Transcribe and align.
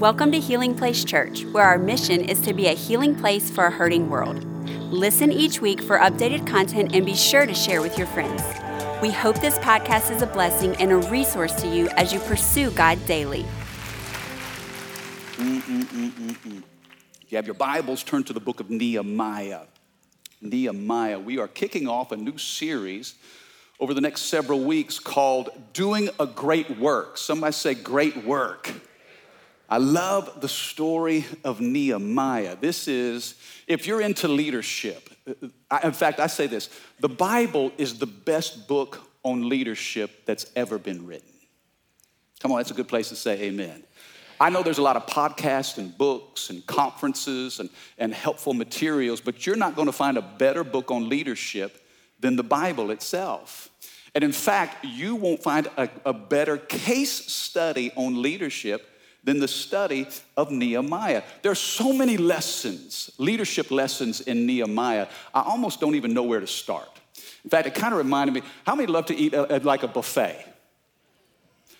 Welcome 0.00 0.32
to 0.32 0.40
Healing 0.40 0.74
Place 0.74 1.04
Church, 1.04 1.44
where 1.44 1.66
our 1.66 1.76
mission 1.76 2.22
is 2.22 2.40
to 2.40 2.54
be 2.54 2.68
a 2.68 2.72
healing 2.72 3.14
place 3.14 3.50
for 3.50 3.66
a 3.66 3.70
hurting 3.70 4.08
world. 4.08 4.42
Listen 4.90 5.30
each 5.30 5.60
week 5.60 5.82
for 5.82 5.98
updated 5.98 6.46
content 6.46 6.94
and 6.94 7.04
be 7.04 7.14
sure 7.14 7.44
to 7.44 7.52
share 7.52 7.82
with 7.82 7.98
your 7.98 8.06
friends. 8.06 8.42
We 9.02 9.10
hope 9.10 9.42
this 9.42 9.58
podcast 9.58 10.10
is 10.10 10.22
a 10.22 10.26
blessing 10.26 10.74
and 10.76 10.90
a 10.90 10.96
resource 10.96 11.52
to 11.60 11.68
you 11.68 11.90
as 11.98 12.14
you 12.14 12.20
pursue 12.20 12.70
God 12.70 12.98
daily. 13.04 13.44
If 15.36 16.46
you 17.28 17.36
have 17.36 17.44
your 17.44 17.52
Bibles, 17.52 18.02
turn 18.02 18.24
to 18.24 18.32
the 18.32 18.40
book 18.40 18.60
of 18.60 18.70
Nehemiah. 18.70 19.64
Nehemiah. 20.40 21.18
We 21.18 21.38
are 21.40 21.48
kicking 21.48 21.86
off 21.86 22.10
a 22.10 22.16
new 22.16 22.38
series 22.38 23.16
over 23.78 23.92
the 23.92 24.00
next 24.00 24.22
several 24.22 24.60
weeks 24.60 24.98
called 24.98 25.50
Doing 25.74 26.08
a 26.18 26.26
Great 26.26 26.78
Work. 26.78 27.18
Somebody 27.18 27.52
say, 27.52 27.74
Great 27.74 28.24
Work. 28.24 28.72
I 29.70 29.76
love 29.76 30.40
the 30.40 30.48
story 30.48 31.24
of 31.44 31.60
Nehemiah. 31.60 32.56
This 32.60 32.88
is, 32.88 33.36
if 33.68 33.86
you're 33.86 34.00
into 34.00 34.26
leadership, 34.26 35.08
I, 35.70 35.86
in 35.86 35.92
fact, 35.92 36.18
I 36.18 36.26
say 36.26 36.48
this 36.48 36.70
the 36.98 37.08
Bible 37.08 37.70
is 37.78 37.98
the 37.98 38.06
best 38.06 38.66
book 38.66 39.00
on 39.22 39.48
leadership 39.48 40.26
that's 40.26 40.50
ever 40.56 40.76
been 40.76 41.06
written. 41.06 41.28
Come 42.40 42.50
on, 42.50 42.58
that's 42.58 42.72
a 42.72 42.74
good 42.74 42.88
place 42.88 43.10
to 43.10 43.16
say 43.16 43.42
amen. 43.42 43.84
I 44.40 44.50
know 44.50 44.62
there's 44.62 44.78
a 44.78 44.82
lot 44.82 44.96
of 44.96 45.06
podcasts 45.06 45.78
and 45.78 45.96
books 45.96 46.50
and 46.50 46.66
conferences 46.66 47.60
and, 47.60 47.68
and 47.98 48.12
helpful 48.12 48.54
materials, 48.54 49.20
but 49.20 49.46
you're 49.46 49.54
not 49.54 49.76
going 49.76 49.86
to 49.86 49.92
find 49.92 50.16
a 50.16 50.22
better 50.22 50.64
book 50.64 50.90
on 50.90 51.08
leadership 51.08 51.86
than 52.18 52.34
the 52.36 52.42
Bible 52.42 52.90
itself. 52.90 53.68
And 54.14 54.24
in 54.24 54.32
fact, 54.32 54.84
you 54.84 55.14
won't 55.14 55.42
find 55.42 55.68
a, 55.76 55.88
a 56.04 56.12
better 56.12 56.56
case 56.56 57.12
study 57.12 57.92
on 57.94 58.20
leadership 58.20 58.89
than 59.24 59.38
the 59.38 59.48
study 59.48 60.06
of 60.36 60.50
Nehemiah. 60.50 61.22
There 61.42 61.52
are 61.52 61.56
so 61.56 61.92
many 61.92 62.16
lessons, 62.16 63.10
leadership 63.18 63.70
lessons 63.70 64.20
in 64.20 64.46
Nehemiah, 64.46 65.08
I 65.34 65.42
almost 65.42 65.80
don't 65.80 65.94
even 65.94 66.14
know 66.14 66.22
where 66.22 66.40
to 66.40 66.46
start. 66.46 66.88
In 67.44 67.50
fact, 67.50 67.66
it 67.66 67.74
kind 67.74 67.92
of 67.92 67.98
reminded 67.98 68.34
me 68.34 68.42
how 68.66 68.74
many 68.74 68.86
love 68.86 69.06
to 69.06 69.16
eat 69.16 69.34
a, 69.34 69.56
a, 69.56 69.58
like 69.58 69.82
a 69.82 69.88
buffet? 69.88 70.46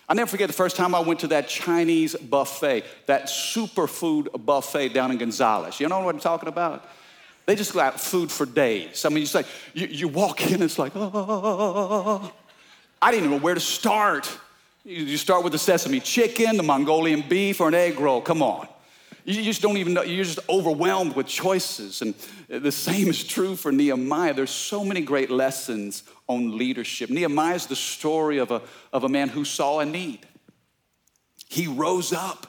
i 0.09 0.13
never 0.13 0.29
forget 0.29 0.47
the 0.47 0.53
first 0.53 0.75
time 0.75 0.93
I 0.93 0.99
went 0.99 1.21
to 1.21 1.27
that 1.27 1.47
Chinese 1.47 2.15
buffet, 2.15 2.83
that 3.05 3.27
superfood 3.27 4.45
buffet 4.45 4.89
down 4.89 5.09
in 5.11 5.17
Gonzales. 5.17 5.79
You 5.79 5.87
know 5.87 6.01
what 6.01 6.13
I'm 6.13 6.19
talking 6.19 6.49
about? 6.49 6.85
They 7.45 7.55
just 7.55 7.73
got 7.73 7.97
food 7.99 8.29
for 8.29 8.45
days. 8.45 9.05
I 9.05 9.09
mean, 9.09 9.23
it's 9.23 9.33
like 9.33 9.45
you, 9.73 9.87
you 9.87 10.07
walk 10.09 10.51
in, 10.51 10.61
it's 10.61 10.77
like, 10.77 10.91
oh. 10.95 12.31
I 13.01 13.11
didn't 13.11 13.25
even 13.25 13.37
know 13.37 13.43
where 13.43 13.53
to 13.53 13.61
start. 13.61 14.29
You 14.83 15.17
start 15.17 15.43
with 15.43 15.53
the 15.53 15.59
sesame 15.59 15.99
chicken, 15.99 16.57
the 16.57 16.63
Mongolian 16.63 17.23
beef, 17.27 17.61
or 17.61 17.67
an 17.67 17.75
egg 17.75 17.99
roll. 17.99 18.19
Come 18.19 18.41
on. 18.41 18.67
You 19.23 19.43
just 19.43 19.61
don't 19.61 19.77
even 19.77 19.93
know, 19.93 20.01
you're 20.01 20.25
just 20.25 20.39
overwhelmed 20.49 21.15
with 21.15 21.27
choices. 21.27 22.01
And 22.01 22.15
the 22.47 22.71
same 22.71 23.07
is 23.07 23.23
true 23.23 23.55
for 23.55 23.71
Nehemiah. 23.71 24.33
There's 24.33 24.49
so 24.49 24.83
many 24.83 25.01
great 25.01 25.29
lessons 25.29 26.03
on 26.27 26.57
leadership. 26.57 27.11
Nehemiah 27.11 27.55
is 27.55 27.67
the 27.67 27.75
story 27.75 28.39
of 28.39 28.49
a, 28.49 28.63
of 28.91 29.03
a 29.03 29.09
man 29.09 29.29
who 29.29 29.45
saw 29.45 29.79
a 29.79 29.85
need. 29.85 30.25
He 31.47 31.67
rose 31.67 32.13
up, 32.13 32.47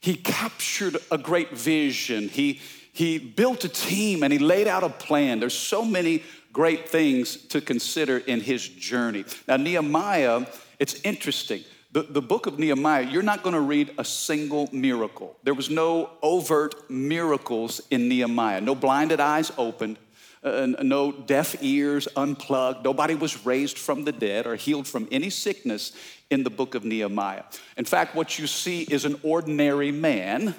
he 0.00 0.14
captured 0.14 0.98
a 1.10 1.18
great 1.18 1.50
vision, 1.50 2.28
he, 2.28 2.60
he 2.92 3.18
built 3.18 3.64
a 3.64 3.68
team, 3.68 4.22
and 4.22 4.32
he 4.32 4.38
laid 4.38 4.68
out 4.68 4.84
a 4.84 4.90
plan. 4.90 5.40
There's 5.40 5.58
so 5.58 5.84
many 5.84 6.22
great 6.52 6.88
things 6.88 7.36
to 7.48 7.60
consider 7.60 8.18
in 8.18 8.40
his 8.40 8.68
journey. 8.68 9.24
Now, 9.48 9.56
Nehemiah 9.56 10.46
it's 10.78 11.00
interesting. 11.02 11.64
The, 11.90 12.02
the 12.02 12.20
book 12.22 12.46
of 12.46 12.58
Nehemiah, 12.58 13.02
you're 13.02 13.22
not 13.22 13.42
going 13.42 13.54
to 13.54 13.60
read 13.60 13.94
a 13.96 14.04
single 14.04 14.68
miracle. 14.72 15.36
There 15.42 15.54
was 15.54 15.70
no 15.70 16.10
overt 16.22 16.90
miracles 16.90 17.80
in 17.90 18.08
Nehemiah. 18.08 18.60
No 18.60 18.74
blinded 18.74 19.20
eyes 19.20 19.50
opened, 19.56 19.96
uh, 20.44 20.66
no 20.82 21.12
deaf 21.12 21.56
ears 21.62 22.06
unplugged. 22.14 22.84
Nobody 22.84 23.14
was 23.14 23.44
raised 23.46 23.78
from 23.78 24.04
the 24.04 24.12
dead 24.12 24.46
or 24.46 24.56
healed 24.56 24.86
from 24.86 25.08
any 25.10 25.30
sickness 25.30 25.92
in 26.30 26.44
the 26.44 26.50
book 26.50 26.74
of 26.74 26.84
Nehemiah. 26.84 27.44
In 27.76 27.84
fact, 27.84 28.14
what 28.14 28.38
you 28.38 28.46
see 28.46 28.82
is 28.82 29.04
an 29.04 29.18
ordinary 29.22 29.90
man 29.90 30.54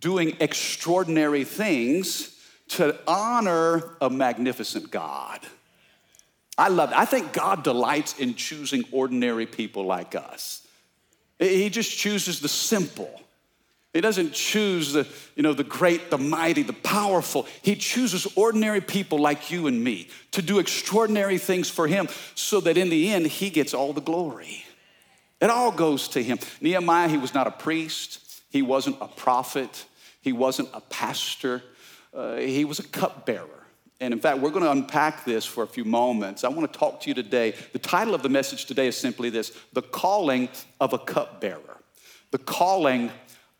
doing 0.00 0.36
extraordinary 0.38 1.44
things 1.44 2.38
to 2.68 2.98
honor 3.06 3.96
a 4.00 4.10
magnificent 4.10 4.90
God. 4.90 5.40
I 6.58 6.68
love 6.68 6.90
it. 6.90 6.96
I 6.96 7.04
think 7.04 7.32
God 7.32 7.64
delights 7.64 8.18
in 8.18 8.34
choosing 8.34 8.84
ordinary 8.92 9.46
people 9.46 9.84
like 9.86 10.14
us. 10.14 10.66
He 11.38 11.70
just 11.70 11.96
chooses 11.96 12.40
the 12.40 12.48
simple. 12.48 13.20
He 13.92 14.00
doesn't 14.00 14.32
choose 14.32 14.92
the, 14.92 15.06
you 15.34 15.42
know, 15.42 15.52
the 15.52 15.64
great, 15.64 16.10
the 16.10 16.18
mighty, 16.18 16.62
the 16.62 16.72
powerful. 16.72 17.46
He 17.60 17.74
chooses 17.76 18.26
ordinary 18.36 18.80
people 18.80 19.18
like 19.18 19.50
you 19.50 19.66
and 19.66 19.82
me 19.82 20.08
to 20.30 20.40
do 20.40 20.58
extraordinary 20.58 21.36
things 21.36 21.68
for 21.68 21.86
him 21.86 22.08
so 22.34 22.60
that 22.60 22.78
in 22.78 22.88
the 22.88 23.10
end, 23.10 23.26
he 23.26 23.50
gets 23.50 23.74
all 23.74 23.92
the 23.92 24.00
glory. 24.00 24.64
It 25.40 25.50
all 25.50 25.72
goes 25.72 26.08
to 26.08 26.22
him. 26.22 26.38
Nehemiah, 26.60 27.08
he 27.08 27.18
was 27.18 27.34
not 27.34 27.46
a 27.46 27.50
priest, 27.50 28.20
he 28.50 28.62
wasn't 28.62 28.96
a 29.00 29.08
prophet, 29.08 29.84
he 30.20 30.32
wasn't 30.32 30.68
a 30.72 30.80
pastor, 30.80 31.62
uh, 32.14 32.36
he 32.36 32.64
was 32.64 32.78
a 32.78 32.84
cupbearer. 32.84 33.61
And 34.02 34.12
in 34.12 34.18
fact, 34.18 34.40
we're 34.40 34.50
going 34.50 34.64
to 34.64 34.70
unpack 34.72 35.24
this 35.24 35.44
for 35.44 35.62
a 35.62 35.66
few 35.66 35.84
moments. 35.84 36.42
I 36.42 36.48
want 36.48 36.70
to 36.70 36.76
talk 36.76 37.00
to 37.02 37.08
you 37.08 37.14
today. 37.14 37.54
The 37.72 37.78
title 37.78 38.16
of 38.16 38.24
the 38.24 38.28
message 38.28 38.64
today 38.64 38.88
is 38.88 38.96
simply 38.96 39.30
this 39.30 39.56
The 39.74 39.82
Calling 39.82 40.48
of 40.80 40.92
a 40.92 40.98
Cupbearer. 40.98 41.78
The 42.32 42.38
Calling 42.38 43.12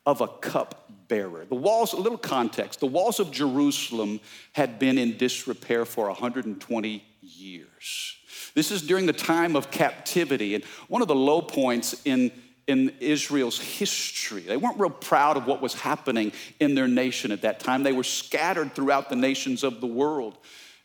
of 0.04 0.20
a 0.20 0.26
Cupbearer. 0.26 1.44
The 1.44 1.54
walls, 1.54 1.92
a 1.92 1.96
little 1.96 2.18
context, 2.18 2.80
the 2.80 2.86
walls 2.86 3.20
of 3.20 3.30
Jerusalem 3.30 4.18
had 4.52 4.80
been 4.80 4.98
in 4.98 5.16
disrepair 5.16 5.84
for 5.84 6.08
120 6.08 7.04
years. 7.20 8.16
This 8.54 8.72
is 8.72 8.82
during 8.82 9.06
the 9.06 9.12
time 9.12 9.54
of 9.54 9.70
captivity, 9.70 10.56
and 10.56 10.64
one 10.88 11.02
of 11.02 11.08
the 11.08 11.14
low 11.14 11.40
points 11.40 12.02
in 12.04 12.32
in 12.66 12.94
Israel's 13.00 13.58
history. 13.58 14.42
They 14.42 14.56
weren't 14.56 14.78
real 14.78 14.90
proud 14.90 15.36
of 15.36 15.46
what 15.46 15.60
was 15.60 15.74
happening 15.74 16.32
in 16.60 16.74
their 16.74 16.88
nation 16.88 17.32
at 17.32 17.42
that 17.42 17.60
time. 17.60 17.82
They 17.82 17.92
were 17.92 18.04
scattered 18.04 18.74
throughout 18.74 19.08
the 19.08 19.16
nations 19.16 19.64
of 19.64 19.80
the 19.80 19.86
world. 19.86 20.38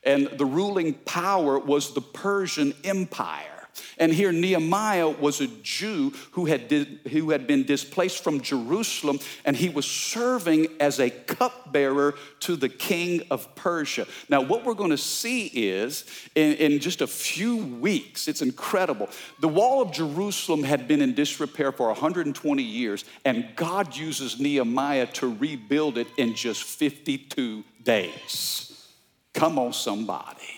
And 0.04 0.28
the 0.28 0.46
ruling 0.46 0.94
power 0.94 1.60
was 1.60 1.94
the 1.94 2.02
Persian 2.02 2.74
Empire. 2.84 3.57
And 3.98 4.14
here 4.14 4.32
Nehemiah 4.32 5.10
was 5.10 5.42
a 5.42 5.48
Jew 5.48 6.14
who 6.32 6.46
had, 6.46 6.68
did, 6.68 7.00
who 7.12 7.32
had 7.32 7.48
been 7.48 7.64
displaced 7.64 8.24
from 8.24 8.42
Jerusalem, 8.42 9.20
and 9.46 9.56
he 9.56 9.70
was 9.70 9.86
serving 9.86 10.68
as 10.80 11.00
a 11.00 11.10
cupbearer 11.10 12.16
to 12.42 12.56
the 12.56 12.70
king 12.70 13.22
of 13.32 13.54
Persia. 13.56 14.06
Now, 14.30 14.42
what 14.42 14.64
we're 14.64 14.74
going 14.74 14.92
to 14.92 14.98
see 14.98 15.48
is 15.48 16.06
in, 16.36 16.54
in 16.54 16.80
just 16.80 17.02
a 17.02 17.08
few 17.08 17.58
weeks, 17.58 18.28
it's 18.28 18.42
incredible. 18.42 19.10
The 19.40 19.48
wall 19.48 19.82
of 19.82 19.92
Jerusalem 19.92 20.64
had 20.64 20.88
been 20.88 21.02
in 21.02 21.14
disrepair 21.14 21.72
for 21.72 21.88
120 21.88 22.64
years, 22.64 23.06
and 23.26 23.48
God 23.56 23.96
uses 23.96 24.40
Nehemiah 24.40 25.08
to 25.14 25.34
rebuild 25.36 25.98
it 25.98 26.08
in 26.18 26.36
just 26.36 26.64
52 26.64 27.64
days. 27.84 28.88
Come 29.34 29.60
on, 29.60 29.74
somebody. 29.74 30.57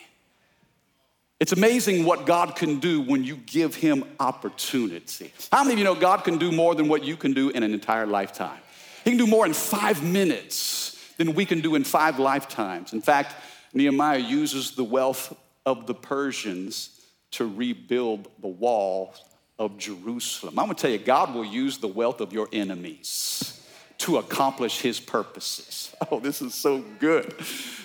It's 1.39 1.53
amazing 1.53 2.03
what 2.03 2.25
God 2.25 2.57
can 2.57 2.79
do 2.79 3.01
when 3.01 3.23
you 3.23 3.37
give 3.37 3.73
Him 3.73 4.03
opportunity. 4.19 5.31
How 5.51 5.63
many 5.63 5.73
of 5.73 5.79
you 5.79 5.85
know 5.85 5.95
God 5.95 6.25
can 6.25 6.37
do 6.37 6.51
more 6.51 6.75
than 6.75 6.89
what 6.89 7.03
you 7.03 7.15
can 7.15 7.33
do 7.33 7.49
in 7.49 7.63
an 7.63 7.73
entire 7.73 8.05
lifetime? 8.05 8.59
He 9.05 9.11
can 9.11 9.17
do 9.17 9.27
more 9.27 9.45
in 9.45 9.53
five 9.53 10.03
minutes 10.03 11.13
than 11.17 11.33
we 11.33 11.45
can 11.45 11.61
do 11.61 11.75
in 11.75 11.85
five 11.85 12.19
lifetimes. 12.19 12.91
In 12.91 13.01
fact, 13.01 13.35
Nehemiah 13.73 14.19
uses 14.19 14.71
the 14.71 14.83
wealth 14.83 15.33
of 15.65 15.87
the 15.87 15.93
Persians 15.93 17.05
to 17.31 17.45
rebuild 17.45 18.27
the 18.41 18.47
wall 18.47 19.13
of 19.57 19.77
Jerusalem. 19.77 20.59
I'm 20.59 20.65
gonna 20.65 20.75
tell 20.75 20.91
you, 20.91 20.97
God 20.97 21.33
will 21.33 21.45
use 21.45 21.77
the 21.77 21.87
wealth 21.87 22.19
of 22.19 22.33
your 22.33 22.49
enemies 22.51 23.58
to 23.99 24.17
accomplish 24.17 24.81
his 24.81 24.99
purposes. 24.99 25.95
Oh, 26.11 26.19
this 26.19 26.41
is 26.41 26.55
so 26.55 26.83
good. 26.99 27.35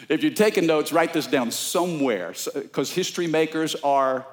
If 0.08 0.22
you're 0.22 0.32
taking 0.32 0.66
notes, 0.66 0.92
write 0.92 1.12
this 1.12 1.26
down 1.26 1.50
somewhere 1.50 2.32
because 2.54 2.90
history 2.90 3.26
makers 3.26 3.74
are 3.82 4.24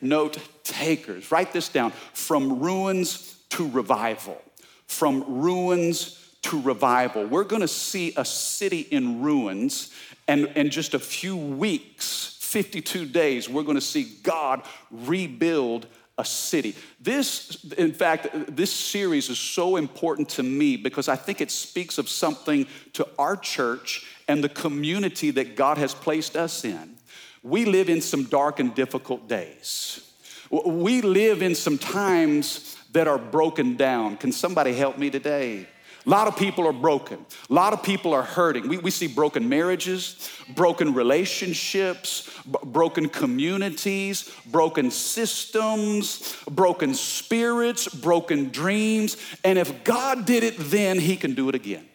note 0.00 0.38
takers. 0.64 1.30
Write 1.30 1.52
this 1.52 1.68
down 1.68 1.92
from 2.12 2.58
ruins 2.58 3.38
to 3.50 3.70
revival. 3.70 4.42
From 4.86 5.40
ruins 5.40 6.18
to 6.42 6.60
revival. 6.60 7.24
We're 7.26 7.44
gonna 7.44 7.68
see 7.68 8.12
a 8.16 8.24
city 8.24 8.80
in 8.80 9.22
ruins, 9.22 9.92
and 10.26 10.46
in 10.56 10.70
just 10.70 10.92
a 10.94 10.98
few 10.98 11.36
weeks, 11.36 12.36
52 12.40 13.06
days, 13.06 13.48
we're 13.48 13.62
gonna 13.62 13.80
see 13.80 14.16
God 14.22 14.62
rebuild 14.90 15.86
a 16.20 16.24
city. 16.24 16.76
This, 17.00 17.64
in 17.72 17.92
fact, 17.92 18.28
this 18.54 18.72
series 18.72 19.28
is 19.28 19.38
so 19.38 19.76
important 19.76 20.28
to 20.30 20.42
me 20.42 20.76
because 20.76 21.08
I 21.08 21.16
think 21.16 21.40
it 21.40 21.50
speaks 21.50 21.98
of 21.98 22.08
something 22.08 22.66
to 22.92 23.08
our 23.18 23.36
church 23.36 24.06
and 24.28 24.44
the 24.44 24.48
community 24.48 25.30
that 25.32 25.56
God 25.56 25.78
has 25.78 25.94
placed 25.94 26.36
us 26.36 26.64
in. 26.64 26.96
We 27.42 27.64
live 27.64 27.88
in 27.88 28.00
some 28.00 28.24
dark 28.24 28.60
and 28.60 28.74
difficult 28.74 29.28
days. 29.28 30.06
We 30.50 31.00
live 31.00 31.42
in 31.42 31.54
some 31.54 31.78
times 31.78 32.76
that 32.92 33.08
are 33.08 33.18
broken 33.18 33.76
down. 33.76 34.16
Can 34.16 34.32
somebody 34.32 34.74
help 34.74 34.98
me 34.98 35.10
today? 35.10 35.66
A 36.06 36.08
lot 36.08 36.28
of 36.28 36.36
people 36.36 36.66
are 36.66 36.72
broken. 36.72 37.24
A 37.50 37.52
lot 37.52 37.72
of 37.74 37.82
people 37.82 38.14
are 38.14 38.22
hurting. 38.22 38.68
We, 38.68 38.78
we 38.78 38.90
see 38.90 39.06
broken 39.06 39.48
marriages, 39.48 40.30
broken 40.54 40.94
relationships, 40.94 42.30
b- 42.50 42.58
broken 42.64 43.08
communities, 43.08 44.34
broken 44.46 44.90
systems, 44.90 46.36
broken 46.50 46.94
spirits, 46.94 47.86
broken 47.88 48.48
dreams. 48.48 49.18
And 49.44 49.58
if 49.58 49.84
God 49.84 50.24
did 50.24 50.42
it 50.42 50.54
then, 50.58 50.98
He 50.98 51.16
can 51.16 51.34
do 51.34 51.50
it 51.50 51.54
again. 51.54 51.89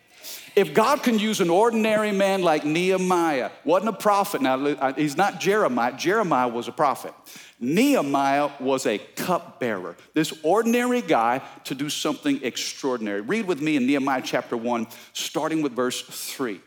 If 0.56 0.74
God 0.74 1.04
can 1.04 1.20
use 1.20 1.42
an 1.42 1.50
ordinary 1.50 2.14
man 2.14 2.42
like 2.42 2.64
Nehemiah, 2.64 3.52
wasn't 3.66 3.90
a 3.90 3.98
prophet, 3.98 4.42
now 4.42 4.66
uh, 4.66 4.94
he's 4.94 5.18
not 5.18 5.40
Jeremiah, 5.40 5.96
Jeremiah 5.98 6.48
was 6.48 6.70
a 6.70 6.72
prophet. 6.72 7.14
Nehemiah 7.60 8.52
was 8.60 8.86
a 8.86 8.98
cupbearer, 8.98 9.98
this 10.14 10.34
ordinary 10.44 11.02
guy 11.02 11.42
to 11.66 11.76
do 11.76 11.90
something 11.90 12.42
extraordinary. 12.44 13.22
Read 13.22 13.48
with 13.48 13.62
me 13.62 13.76
in 13.76 13.86
Nehemiah 13.86 14.22
chapter 14.24 14.56
1, 14.56 14.88
starting 15.14 15.62
with 15.62 15.74
verse 15.74 16.02
3. 16.02 16.62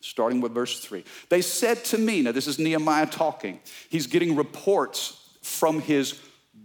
Starting 0.00 0.40
with 0.40 0.52
verse 0.52 0.80
3. 0.80 1.04
They 1.28 1.42
said 1.42 1.84
to 1.86 1.98
me, 1.98 2.22
now 2.22 2.32
this 2.32 2.46
is 2.46 2.58
Nehemiah 2.58 3.06
talking, 3.06 3.60
he's 3.90 4.06
getting 4.06 4.36
reports 4.36 5.18
from 5.42 5.80
his 5.80 6.18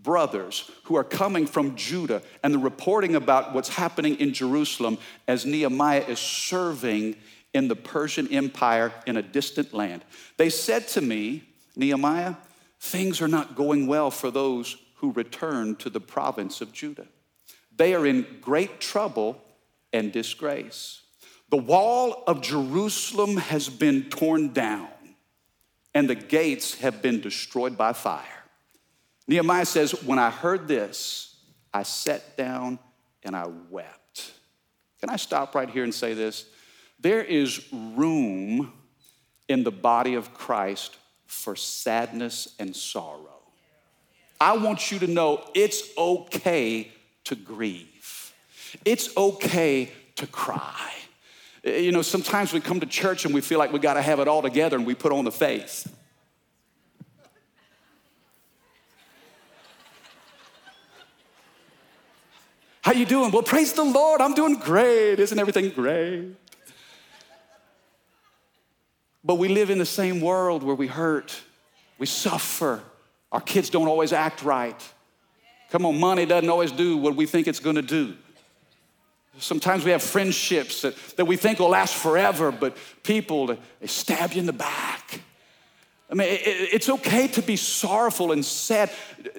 brothers 0.08 0.72
who 0.86 0.96
are 0.96 1.04
coming 1.04 1.46
from 1.46 1.76
Judah 1.76 2.22
and 2.42 2.54
the 2.54 2.58
reporting 2.60 3.14
about 3.16 3.54
what's 3.54 3.68
happening 3.68 4.16
in 4.22 4.34
Jerusalem 4.34 4.98
as 5.28 5.46
Nehemiah 5.46 6.06
is 6.08 6.18
serving 6.18 7.18
in 7.54 7.68
the 7.68 7.76
Persian 7.76 8.26
Empire 8.34 8.94
in 9.06 9.18
a 9.18 9.22
distant 9.22 9.74
land. 9.74 10.06
They 10.38 10.50
said 10.50 10.88
to 10.90 11.02
me, 11.02 11.44
Nehemiah, 11.76 12.36
things 12.80 13.22
are 13.22 13.28
not 13.28 13.58
going 13.58 13.86
well 13.86 14.10
for 14.10 14.32
those 14.32 14.78
who 14.96 15.12
return 15.12 15.76
to 15.76 15.90
the 15.90 16.00
province 16.00 16.62
of 16.62 16.72
Judah. 16.72 17.08
They 17.76 17.94
are 17.94 18.08
in 18.08 18.26
great 18.40 18.80
trouble 18.80 19.42
and 19.92 20.14
disgrace. 20.14 21.02
The 21.50 21.58
wall 21.58 22.24
of 22.28 22.40
Jerusalem 22.40 23.36
has 23.36 23.68
been 23.68 24.04
torn 24.04 24.54
down, 24.54 24.88
and 25.94 26.10
the 26.10 26.16
gates 26.16 26.76
have 26.76 27.02
been 27.02 27.20
destroyed 27.20 27.78
by 27.78 27.92
fire. 27.92 28.37
Nehemiah 29.28 29.66
says, 29.66 30.04
When 30.04 30.20
I 30.20 30.30
heard 30.30 30.68
this, 30.68 31.36
I 31.74 31.84
sat 31.84 32.38
down 32.38 32.80
and 33.24 33.36
I 33.36 33.48
wept. 33.70 34.32
Can 35.00 35.10
I 35.10 35.18
stop 35.18 35.54
right 35.54 35.70
here 35.70 35.84
and 35.84 35.94
say 35.94 36.14
this? 36.14 36.46
There 37.00 37.22
is 37.22 37.72
room 37.72 38.74
in 39.48 39.64
the 39.64 39.72
body 39.72 40.16
of 40.16 40.34
Christ 40.34 40.98
for 41.26 41.56
sadness 41.56 42.56
and 42.58 42.76
sorrow. 42.76 43.22
I 44.40 44.58
want 44.58 44.92
you 44.92 45.00
to 45.00 45.08
know 45.08 45.44
it's 45.54 45.84
okay 45.98 46.92
to 47.26 47.36
grieve, 47.36 48.34
it's 48.86 49.16
okay 49.18 49.92
to 50.16 50.28
cry. 50.28 50.92
You 51.64 51.92
know, 51.92 52.02
sometimes 52.02 52.54
we 52.54 52.62
come 52.62 52.80
to 52.80 52.86
church 52.86 53.26
and 53.26 53.34
we 53.34 53.42
feel 53.42 53.60
like 53.60 53.74
we 53.74 53.80
got 53.80 53.96
to 53.96 54.02
have 54.02 54.22
it 54.22 54.28
all 54.28 54.42
together 54.42 54.78
and 54.78 54.86
we 54.86 54.96
put 54.96 55.12
on 55.12 55.26
the 55.26 55.32
face. 55.32 55.88
How 62.88 62.94
you 62.94 63.06
doing? 63.06 63.32
Well, 63.32 63.44
praise 63.44 63.74
the 63.74 63.84
Lord. 63.84 64.22
I'm 64.22 64.34
doing 64.34 64.56
great. 64.56 65.20
Isn't 65.20 65.38
everything 65.38 65.72
great? 65.72 66.30
But 69.26 69.36
we 69.36 69.50
live 69.50 69.70
in 69.70 69.78
the 69.78 69.86
same 69.86 70.22
world 70.22 70.64
where 70.64 70.74
we 70.74 70.88
hurt, 70.88 71.38
we 71.98 72.06
suffer. 72.06 72.82
Our 73.30 73.42
kids 73.42 73.70
don't 73.70 73.90
always 73.90 74.14
act 74.14 74.42
right. 74.42 74.82
Come 75.70 75.86
on, 75.86 76.00
money 76.00 76.26
doesn't 76.26 76.50
always 76.50 76.72
do 76.72 76.96
what 76.96 77.18
we 77.18 77.26
think 77.26 77.50
it's 77.50 77.60
gonna 77.60 77.82
do. 77.82 78.16
Sometimes 79.38 79.84
we 79.84 79.92
have 79.92 80.02
friendships 80.02 80.84
that, 80.84 80.96
that 81.18 81.26
we 81.26 81.36
think 81.36 81.60
will 81.60 81.68
last 81.68 81.94
forever, 81.94 82.54
but 82.54 82.78
people, 83.04 83.48
they 83.48 83.88
stab 83.88 84.32
you 84.32 84.40
in 84.40 84.46
the 84.46 84.54
back. 84.54 85.20
I 86.10 86.14
mean, 86.14 86.30
it, 86.30 86.40
it's 86.46 86.88
okay 86.88 87.28
to 87.28 87.42
be 87.42 87.58
sorrowful 87.58 88.32
and 88.32 88.46
sad. 88.46 88.92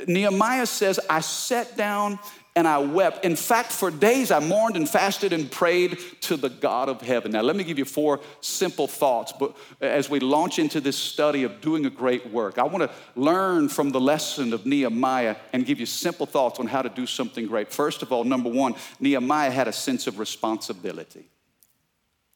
Nehemiah 0.07 0.67
says, 0.67 1.01
I 1.09 1.21
sat 1.21 1.79
down 1.79 2.19
and 2.59 2.67
I 2.67 2.79
wept. 2.79 3.25
In 3.25 3.37
fact, 3.37 3.71
for 3.71 3.89
days 3.89 4.33
I 4.33 4.41
mourned 4.41 4.75
and 4.75 4.89
fasted 4.89 5.33
and 5.33 5.49
prayed 5.49 5.97
to 6.23 6.37
the 6.37 6.49
God 6.49 6.89
of 6.89 7.01
heaven. 7.01 7.31
Now, 7.31 7.43
let 7.43 7.55
me 7.55 7.63
give 7.63 7.79
you 7.79 7.85
four 7.85 8.19
simple 8.41 8.89
thoughts. 8.89 9.33
But 9.33 9.57
as 9.81 10.11
we 10.11 10.19
launch 10.19 10.59
into 10.59 10.81
this 10.81 10.97
study 10.97 11.45
of 11.45 11.61
doing 11.61 11.87
a 11.87 11.91
great 11.91 12.33
work, 12.33 12.59
I 12.59 12.65
want 12.65 12.83
to 12.83 12.91
learn 13.15 13.69
from 13.69 13.91
the 13.91 14.01
lesson 14.01 14.53
of 14.53 14.67
Nehemiah 14.67 15.37
and 15.53 15.65
give 15.65 15.79
you 15.79 15.87
simple 15.87 16.27
thoughts 16.27 16.59
on 16.59 16.67
how 16.67 16.83
to 16.83 16.89
do 16.89 17.07
something 17.07 17.47
great. 17.47 17.73
First 17.73 18.03
of 18.03 18.11
all, 18.11 18.25
number 18.25 18.51
one, 18.51 18.75
Nehemiah 18.99 19.53
had 19.53 19.69
a 19.69 19.73
sense 19.73 20.09
of 20.09 20.19
responsibility. 20.19 21.31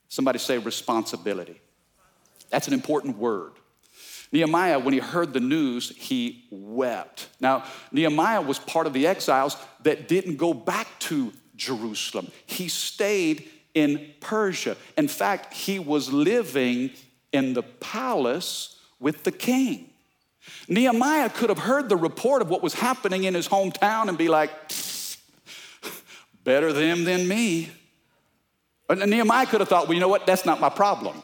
Somebody 0.09 0.39
say 0.39 0.59
responsibility. 0.59 1.61
That's 2.49 2.69
an 2.69 2.75
important 2.75 3.19
word. 3.19 3.55
Nehemiah, 4.33 4.79
when 4.79 4.95
he 4.95 5.01
heard 5.01 5.35
the 5.35 5.41
news, 5.41 5.91
he 5.95 6.47
wept. 6.51 7.29
Now, 7.39 7.65
Nehemiah 7.93 8.41
was 8.41 8.59
part 8.59 8.87
of 8.87 8.95
the 8.95 9.07
exiles 9.07 9.57
that 9.83 10.09
didn't 10.09 10.37
go 10.39 10.55
back 10.55 10.87
to 11.01 11.33
Jerusalem, 11.55 12.33
he 12.47 12.69
stayed 12.69 13.49
in 13.75 14.11
Persia. 14.21 14.77
In 14.97 15.07
fact, 15.07 15.55
he 15.55 15.79
was 15.79 16.13
living 16.13 16.91
in 17.31 17.53
the 17.53 17.63
palace 17.63 18.81
with 18.99 19.23
the 19.23 19.31
king. 19.31 19.91
Nehemiah 20.67 21.31
could 21.31 21.51
have 21.51 21.59
heard 21.59 21.89
the 21.89 21.97
report 21.97 22.43
of 22.43 22.49
what 22.49 22.63
was 22.63 22.75
happening 22.75 23.25
in 23.25 23.35
his 23.35 23.49
hometown 23.49 24.09
and 24.09 24.19
be 24.19 24.29
like, 24.29 24.51
better 26.43 26.73
them 26.73 27.05
than 27.05 27.29
me. 27.29 27.71
And 28.89 29.09
Nehemiah 29.09 29.47
could 29.47 29.61
have 29.61 29.69
thought, 29.69 29.87
well, 29.87 29.95
you 29.95 30.01
know 30.01 30.09
what? 30.09 30.27
That's 30.27 30.45
not 30.45 30.61
my 30.61 30.69
problem. 30.69 31.23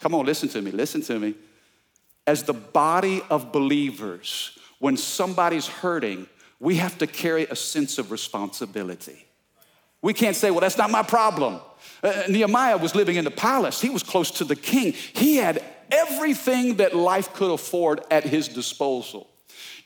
Come 0.00 0.14
on, 0.14 0.24
listen 0.24 0.48
to 0.50 0.62
me, 0.62 0.70
listen 0.70 1.00
to 1.02 1.18
me 1.18 1.34
as 2.26 2.42
the 2.44 2.52
body 2.52 3.22
of 3.30 3.52
believers, 3.52 4.58
when 4.78 4.96
somebody's 4.96 5.66
hurting, 5.66 6.26
we 6.58 6.76
have 6.76 6.98
to 6.98 7.06
carry 7.06 7.44
a 7.46 7.56
sense 7.56 7.98
of 7.98 8.10
responsibility. 8.10 9.26
We 10.02 10.14
can't 10.14 10.36
say, 10.36 10.50
well, 10.50 10.60
that's 10.60 10.78
not 10.78 10.90
my 10.90 11.02
problem. 11.02 11.60
Uh, 12.02 12.24
Nehemiah 12.28 12.76
was 12.76 12.94
living 12.94 13.16
in 13.16 13.24
the 13.24 13.30
palace, 13.30 13.80
he 13.80 13.90
was 13.90 14.02
close 14.02 14.30
to 14.32 14.44
the 14.44 14.56
king. 14.56 14.92
He 14.92 15.36
had 15.36 15.62
everything 15.90 16.76
that 16.76 16.94
life 16.94 17.32
could 17.32 17.50
afford 17.50 18.00
at 18.10 18.24
his 18.24 18.48
disposal. 18.48 19.30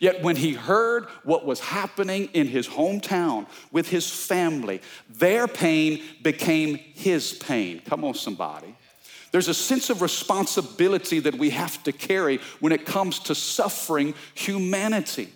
Yet 0.00 0.22
when 0.22 0.36
he 0.36 0.54
heard 0.54 1.06
what 1.24 1.44
was 1.44 1.58
happening 1.58 2.28
in 2.32 2.46
his 2.46 2.68
hometown 2.68 3.46
with 3.72 3.88
his 3.88 4.08
family, 4.08 4.80
their 5.08 5.48
pain 5.48 6.02
became 6.22 6.76
his 6.76 7.32
pain. 7.32 7.82
Come 7.84 8.04
on, 8.04 8.14
somebody. 8.14 8.76
There's 9.30 9.48
a 9.48 9.54
sense 9.54 9.90
of 9.90 10.02
responsibility 10.02 11.20
that 11.20 11.34
we 11.34 11.50
have 11.50 11.82
to 11.84 11.92
carry 11.92 12.38
when 12.60 12.72
it 12.72 12.86
comes 12.86 13.18
to 13.20 13.34
suffering 13.34 14.14
humanity. 14.34 15.28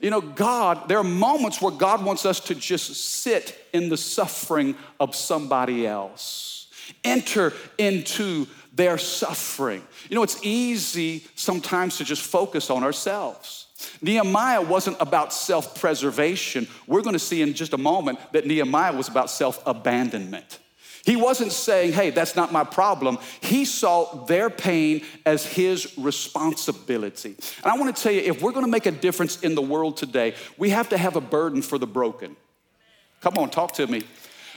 You 0.00 0.10
know, 0.10 0.20
God, 0.20 0.88
there 0.88 0.98
are 0.98 1.04
moments 1.04 1.60
where 1.60 1.72
God 1.72 2.04
wants 2.04 2.24
us 2.24 2.40
to 2.40 2.54
just 2.54 2.94
sit 2.94 3.58
in 3.72 3.88
the 3.88 3.96
suffering 3.96 4.76
of 5.00 5.16
somebody 5.16 5.86
else, 5.86 6.68
enter 7.02 7.52
into 7.78 8.46
their 8.72 8.96
suffering. 8.96 9.82
You 10.08 10.14
know, 10.14 10.22
it's 10.22 10.38
easy 10.42 11.26
sometimes 11.34 11.96
to 11.96 12.04
just 12.04 12.22
focus 12.22 12.70
on 12.70 12.84
ourselves. 12.84 13.66
Nehemiah 14.00 14.62
wasn't 14.62 14.96
about 15.00 15.32
self 15.32 15.80
preservation. 15.80 16.68
We're 16.86 17.02
going 17.02 17.14
to 17.14 17.18
see 17.18 17.42
in 17.42 17.54
just 17.54 17.72
a 17.72 17.78
moment 17.78 18.18
that 18.32 18.46
Nehemiah 18.46 18.96
was 18.96 19.08
about 19.08 19.30
self 19.30 19.62
abandonment. 19.66 20.58
He 21.08 21.16
wasn't 21.16 21.52
saying, 21.52 21.92
hey, 21.92 22.10
that's 22.10 22.36
not 22.36 22.52
my 22.52 22.64
problem. 22.64 23.16
He 23.40 23.64
saw 23.64 24.26
their 24.26 24.50
pain 24.50 25.06
as 25.24 25.46
his 25.46 25.96
responsibility. 25.96 27.34
And 27.64 27.72
I 27.72 27.78
want 27.78 27.96
to 27.96 28.02
tell 28.02 28.12
you, 28.12 28.20
if 28.20 28.42
we're 28.42 28.52
going 28.52 28.66
to 28.66 28.70
make 28.70 28.84
a 28.84 28.90
difference 28.90 29.40
in 29.40 29.54
the 29.54 29.62
world 29.62 29.96
today, 29.96 30.34
we 30.58 30.68
have 30.68 30.90
to 30.90 30.98
have 30.98 31.16
a 31.16 31.22
burden 31.22 31.62
for 31.62 31.78
the 31.78 31.86
broken. 31.86 32.36
Come 33.22 33.38
on, 33.38 33.48
talk 33.48 33.72
to 33.76 33.86
me. 33.86 34.02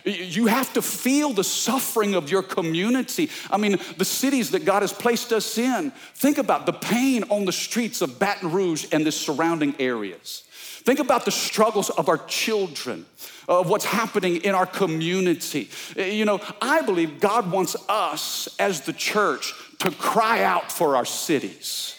You 0.04 0.48
have 0.48 0.74
to 0.74 0.82
feel 0.82 1.32
the 1.32 1.46
suffering 1.46 2.16
of 2.16 2.30
your 2.30 2.44
community. 2.44 3.30
I 3.50 3.56
mean, 3.56 3.78
the 3.96 4.04
cities 4.04 4.52
that 4.52 4.66
God 4.66 4.82
has 4.82 4.92
placed 4.92 5.32
us 5.32 5.58
in. 5.58 5.92
Think 6.16 6.38
about 6.38 6.66
the 6.66 6.74
pain 6.74 7.24
on 7.30 7.46
the 7.46 7.54
streets 7.54 8.02
of 8.02 8.20
Baton 8.20 8.52
Rouge 8.52 8.88
and 8.92 9.06
the 9.06 9.14
surrounding 9.14 9.74
areas. 9.80 10.44
Think 10.84 11.00
about 11.00 11.26
the 11.26 11.32
struggles 11.32 11.90
of 11.92 12.10
our 12.10 12.18
children 12.26 13.06
of 13.48 13.70
what's 13.70 13.86
happening 13.86 14.38
in 14.38 14.56
our 14.56 14.66
community. 14.66 15.70
You 15.96 16.26
know, 16.26 16.40
I 16.62 16.82
believe 16.82 17.20
God 17.20 17.52
wants 17.52 17.76
us 17.90 18.48
as 18.60 18.82
the 18.82 18.94
church 18.94 19.54
to 19.80 19.92
cry 19.92 20.44
out 20.44 20.72
for 20.72 20.96
our 20.96 21.06
cities. 21.06 21.98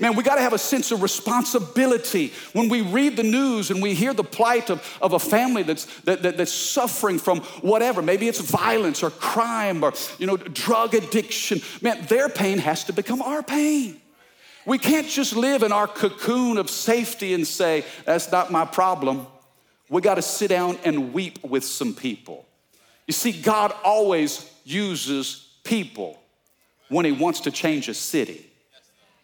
Man, 0.00 0.16
we 0.16 0.22
got 0.22 0.36
to 0.36 0.40
have 0.40 0.52
a 0.52 0.58
sense 0.58 0.90
of 0.90 1.02
responsibility 1.02 2.32
when 2.52 2.68
we 2.68 2.80
read 2.80 3.16
the 3.16 3.22
news 3.22 3.70
and 3.70 3.82
we 3.82 3.94
hear 3.94 4.12
the 4.12 4.24
plight 4.24 4.70
of, 4.70 4.98
of 5.00 5.12
a 5.12 5.18
family 5.18 5.62
that's, 5.62 5.84
that, 6.00 6.22
that, 6.22 6.36
that's 6.36 6.52
suffering 6.52 7.18
from 7.18 7.40
whatever. 7.60 8.02
Maybe 8.02 8.26
it's 8.26 8.40
violence 8.40 9.02
or 9.02 9.10
crime 9.10 9.82
or, 9.82 9.92
you 10.18 10.26
know, 10.26 10.36
drug 10.36 10.94
addiction. 10.94 11.60
Man, 11.80 12.04
their 12.06 12.28
pain 12.28 12.58
has 12.58 12.84
to 12.84 12.92
become 12.92 13.22
our 13.22 13.42
pain. 13.42 14.00
We 14.66 14.78
can't 14.78 15.08
just 15.08 15.36
live 15.36 15.62
in 15.62 15.72
our 15.72 15.86
cocoon 15.86 16.56
of 16.56 16.70
safety 16.70 17.34
and 17.34 17.46
say, 17.46 17.84
that's 18.04 18.32
not 18.32 18.50
my 18.50 18.64
problem. 18.64 19.26
we 19.90 20.00
got 20.00 20.14
to 20.14 20.22
sit 20.22 20.48
down 20.48 20.78
and 20.84 21.12
weep 21.12 21.42
with 21.44 21.64
some 21.64 21.94
people. 21.94 22.46
You 23.06 23.12
see, 23.12 23.32
God 23.32 23.74
always 23.84 24.50
uses 24.64 25.46
people 25.64 26.18
when 26.88 27.04
He 27.04 27.12
wants 27.12 27.40
to 27.40 27.50
change 27.50 27.88
a 27.88 27.94
city. 27.94 28.46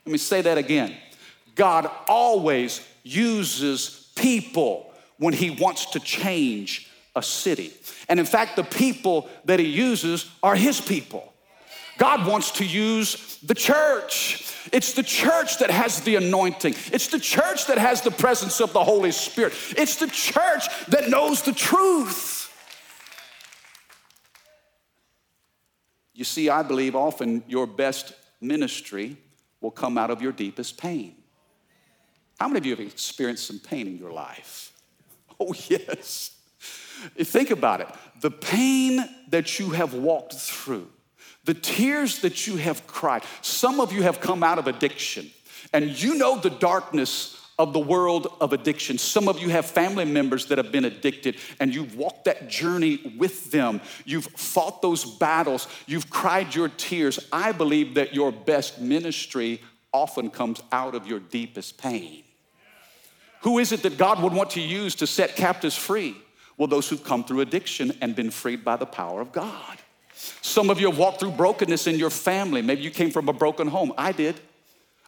Let 0.05 0.13
me 0.13 0.19
say 0.19 0.43
that 0.43 0.59
again. 0.59 0.95
God 1.55 1.91
always 2.07 2.87
uses 3.03 4.11
people 4.17 4.93
when 5.19 5.33
He 5.33 5.51
wants 5.51 5.87
to 5.93 6.01
change 6.01 6.91
a 7.17 7.23
city. 7.23 7.73
And 8.09 8.21
in 8.21 8.27
fact, 8.27 8.57
the 8.57 8.65
people 8.65 9.29
that 9.47 9.59
He 9.59 9.67
uses 9.67 10.31
are 10.43 10.55
His 10.55 10.81
people. 10.81 11.33
God 12.01 12.27
wants 12.27 12.53
to 12.53 12.65
use 12.65 13.37
the 13.43 13.55
church. 13.55 14.57
It's 14.73 14.95
the 14.95 15.03
church 15.03 15.59
that 15.59 15.71
has 15.71 16.01
the 16.01 16.17
anointing. 16.17 16.75
It's 16.95 17.09
the 17.09 17.21
church 17.21 17.67
that 17.67 17.77
has 17.77 18.01
the 18.01 18.11
presence 18.11 18.59
of 18.63 18.73
the 18.73 18.83
Holy 18.83 19.13
Spirit. 19.13 19.53
It's 19.77 19.97
the 19.97 20.07
church 20.07 20.65
that 20.89 21.11
knows 21.11 21.43
the 21.43 21.53
truth. 21.53 22.51
You 26.15 26.25
see, 26.25 26.49
I 26.49 26.63
believe 26.63 26.97
often 26.97 27.45
your 27.47 27.67
best 27.67 28.15
ministry 28.41 29.19
will 29.61 29.71
come 29.71 29.99
out 29.99 30.11
of 30.11 30.23
your 30.23 30.33
deepest 30.33 30.79
pain. 30.79 31.17
How 32.41 32.49
many 32.49 32.61
of 32.61 32.65
you 32.65 32.77
have 32.77 32.81
experienced 32.81 33.47
some 33.47 33.59
pain 33.59 33.87
in 33.87 33.99
your 33.99 34.13
life? 34.13 34.73
Oh, 35.43 35.55
yes. 35.69 36.33
Think 37.17 37.51
about 37.51 37.81
it. 37.81 37.89
The 38.21 38.31
pain 38.31 39.03
that 39.29 39.59
you 39.59 39.71
have 39.71 39.95
walked 39.95 40.35
through, 40.35 40.87
the 41.45 41.55
tears 41.55 42.21
that 42.21 42.47
you 42.47 42.57
have 42.57 42.87
cried. 42.87 43.23
Some 43.43 43.81
of 43.81 43.93
you 43.93 44.03
have 44.03 44.21
come 44.21 44.43
out 44.43 44.59
of 44.59 44.67
addiction, 44.67 45.31
and 45.73 46.01
you 46.03 46.15
know 46.15 46.39
the 46.39 46.51
darkness 46.51 47.37
of 47.61 47.75
the 47.75 47.79
world 47.79 48.33
of 48.41 48.55
addiction. 48.55 48.97
Some 48.97 49.29
of 49.29 49.39
you 49.39 49.51
have 49.51 49.67
family 49.67 50.07
members 50.07 50.47
that 50.47 50.57
have 50.57 50.73
been 50.73 50.87
addicted 50.87 51.37
and 51.61 51.75
you've 51.75 51.95
walked 51.95 52.25
that 52.25 52.49
journey 52.49 53.15
with 53.19 53.51
them. 53.51 53.83
You've 54.07 54.25
fought 54.25 54.81
those 54.81 55.05
battles. 55.05 55.69
You've 55.87 56.09
cried 56.09 56.55
your 56.55 56.71
tears. 56.71 57.21
I 57.31 57.53
believe 57.53 57.97
that 57.97 58.15
your 58.15 58.33
best 58.33 58.81
ministry 58.81 59.61
often 59.93 60.31
comes 60.31 60.63
out 60.73 60.95
of 60.95 61.07
your 61.07 61.21
deepest 61.21 61.77
pain. 61.77 62.25
Who 63.43 63.59
is 63.59 63.73
it 63.73 63.83
that 63.83 63.99
God 63.99 64.23
would 64.23 64.33
want 64.33 64.51
to 64.51 64.61
use 64.63 64.95
to 64.97 65.07
set 65.07 65.37
captives 65.37 65.77
free? 65.77 66.17
Well, 66.57 66.69
those 66.69 66.89
who've 66.89 67.05
come 67.05 67.25
through 67.25 67.41
addiction 67.41 67.93
and 68.01 68.17
been 68.17 68.31
freed 68.31 68.65
by 68.65 68.77
the 68.77 68.87
power 68.87 69.21
of 69.21 69.33
God. 69.33 69.79
Some 70.43 70.71
of 70.71 70.81
you 70.81 70.91
have 70.91 70.99
walked 70.99 71.21
through 71.21 71.33
brokenness 71.33 71.87
in 71.87 71.97
your 71.97 72.11
family. 72.11 72.63
Maybe 72.63 72.83
you 72.83 72.91
came 72.91 73.11
from 73.11 73.29
a 73.29 73.33
broken 73.33 73.69
home. 73.69 73.93
I 73.97 74.13
did. 74.13 74.41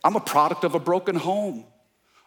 I'm 0.04 0.16
a 0.16 0.20
product 0.20 0.64
of 0.64 0.74
a 0.74 0.80
broken 0.80 1.16
home. 1.16 1.64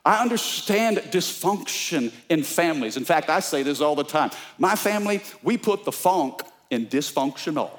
I 0.04 0.22
understand 0.22 0.98
dysfunction 0.98 2.14
in 2.30 2.44
families. 2.44 2.96
In 2.96 3.06
fact, 3.06 3.30
I 3.30 3.40
say 3.40 3.64
this 3.64 3.82
all 3.82 3.96
the 3.96 4.04
time. 4.04 4.30
My 4.60 4.76
family, 4.76 5.22
we 5.42 5.58
put 5.58 5.84
the 5.84 5.92
funk 5.92 6.42
in 6.70 6.86
dysfunctional. 6.86 7.72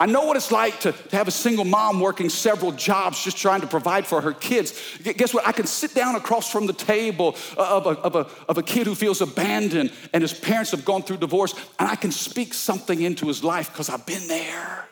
I 0.00 0.06
know 0.06 0.26
what 0.26 0.36
it's 0.36 0.50
like 0.50 0.80
to, 0.80 0.90
to, 0.90 1.16
have 1.16 1.28
a 1.28 1.30
single 1.30 1.64
mom 1.64 2.00
working 2.00 2.28
several 2.28 2.72
jobs 2.72 3.22
just 3.22 3.36
trying 3.36 3.60
to 3.60 3.66
provide 3.68 4.06
for 4.06 4.20
her 4.20 4.32
kids. 4.32 4.98
Guess 5.02 5.32
what? 5.32 5.46
I 5.46 5.52
can 5.52 5.66
sit 5.66 5.94
down 5.94 6.16
across 6.16 6.50
from 6.50 6.66
the 6.66 6.72
table 6.72 7.36
uh, 7.56 7.76
of 7.76 7.86
a, 7.86 7.90
of 8.00 8.16
a, 8.16 8.26
of 8.48 8.58
a 8.58 8.62
kid 8.62 8.88
who 8.88 8.96
feels 8.96 9.20
abandoned 9.20 9.92
and 10.12 10.20
his 10.20 10.34
parents 10.34 10.72
have 10.72 10.84
gone 10.84 11.02
through 11.02 11.18
divorce, 11.18 11.54
and 11.78 11.88
I 11.88 11.94
can 11.94 12.10
speak 12.10 12.54
something 12.54 13.02
into 13.02 13.28
his 13.28 13.44
life 13.44 13.70
because 13.72 13.88
I've 13.88 14.04
been 14.04 14.26
there. 14.26 14.88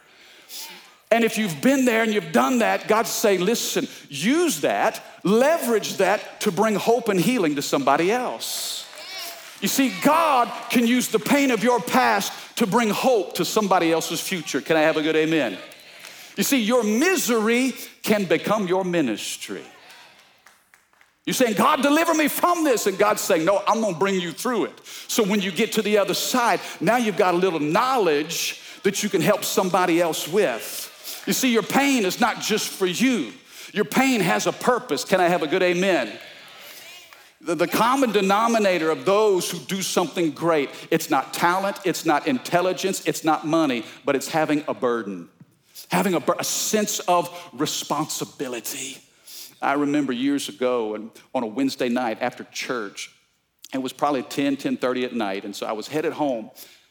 And 1.11 1.25
if 1.25 1.37
you've 1.37 1.61
been 1.61 1.85
there 1.85 2.05
and 2.05 2.15
you've 2.15 2.33
done 2.33 2.61
that, 2.61 2.87
God 2.87 3.07
say, 3.07 3.39
listen, 3.39 3.89
use 4.09 4.61
that, 4.61 5.03
leverage 5.25 5.97
that 5.97 6.41
to 6.43 6.53
bring 6.53 6.77
hope 6.77 7.09
and 7.09 7.21
healing 7.21 7.57
to 7.57 7.63
somebody 7.63 8.11
else. 8.11 8.82
You 9.63 9.69
see, 9.69 9.95
God 10.03 10.53
can 10.71 10.87
use 10.89 11.09
the 11.09 11.21
pain 11.21 11.53
of 11.53 11.63
your 11.63 11.81
past 11.81 12.33
to 12.57 12.67
bring 12.67 12.91
hope 12.91 13.35
to 13.37 13.45
somebody 13.45 13.93
else's 13.93 14.21
future. 14.21 14.61
Can 14.61 14.77
I 14.77 14.81
have 14.81 14.97
a 14.97 15.03
good 15.03 15.15
amen? 15.15 15.57
You 16.37 16.43
see, 16.43 16.61
your 16.61 16.83
misery 16.83 17.73
can 18.03 18.25
become 18.25 18.67
your 18.67 18.85
ministry. 18.85 19.63
You're 21.25 21.35
saying, 21.35 21.55
God, 21.55 21.81
deliver 21.81 22.13
me 22.13 22.27
from 22.27 22.65
this. 22.65 22.89
And 22.89 22.99
God's 22.99 23.21
saying, 23.21 23.45
No, 23.45 23.63
I'm 23.69 23.81
gonna 23.81 23.97
bring 23.97 24.21
you 24.21 24.33
through 24.33 24.65
it. 24.65 24.81
So 25.07 25.23
when 25.23 25.41
you 25.41 25.53
get 25.53 25.73
to 25.73 25.83
the 25.83 25.99
other 25.99 26.15
side, 26.15 26.61
now 26.81 26.97
you've 26.97 27.17
got 27.17 27.35
a 27.35 27.37
little 27.37 27.61
knowledge 27.61 28.61
that 28.83 29.05
you 29.05 29.09
can 29.09 29.21
help 29.21 29.45
somebody 29.45 30.01
else 30.01 30.27
with. 30.27 31.23
You 31.25 31.33
see, 31.33 31.53
your 31.53 31.63
pain 31.63 32.05
is 32.05 32.19
not 32.19 32.41
just 32.41 32.69
for 32.69 32.87
you, 32.87 33.33
your 33.73 33.85
pain 33.85 34.21
has 34.21 34.49
a 34.49 34.53
purpose. 34.53 35.05
Can 35.05 35.21
I 35.21 35.29
have 35.29 35.45
a 35.45 35.47
good 35.47 35.63
amen? 35.63 36.13
The, 37.45 37.57
the, 37.57 37.67
common 37.67 38.13
denominator 38.13 38.89
of 38.91 39.05
those 39.05 39.51
who 39.51 39.59
do 39.59 39.83
something 39.83 40.31
great, 40.31 40.71
it's 40.93 41.11
not 41.11 41.35
talent, 41.35 41.81
it's 41.85 42.07
not 42.07 42.29
intelligence, 42.29 43.05
it's 43.05 43.25
not 43.25 43.45
money, 43.45 43.85
but 44.05 44.15
it's 44.15 44.29
having 44.29 44.63
a 44.69 44.75
burden, 44.75 45.29
having 45.91 46.15
a, 46.15 46.23
a 46.39 46.45
sense 46.45 47.01
of 47.01 47.29
responsibility. 47.53 48.99
I 49.61 49.73
remember 49.73 50.13
years 50.13 50.49
ago 50.49 50.95
and 50.95 51.11
on 51.35 51.43
a 51.43 51.47
Wednesday 51.49 51.89
night 51.89 52.19
after 52.21 52.45
church, 52.45 53.11
it 53.75 53.79
was 53.79 53.93
probably 53.93 54.23
10, 54.23 54.57
10:30 54.57 55.05
at 55.05 55.13
night, 55.13 55.45
and 55.45 55.57
so 55.57 55.67
I 55.67 55.73
was 55.73 55.89
headed 55.89 56.13
home. 56.13 56.49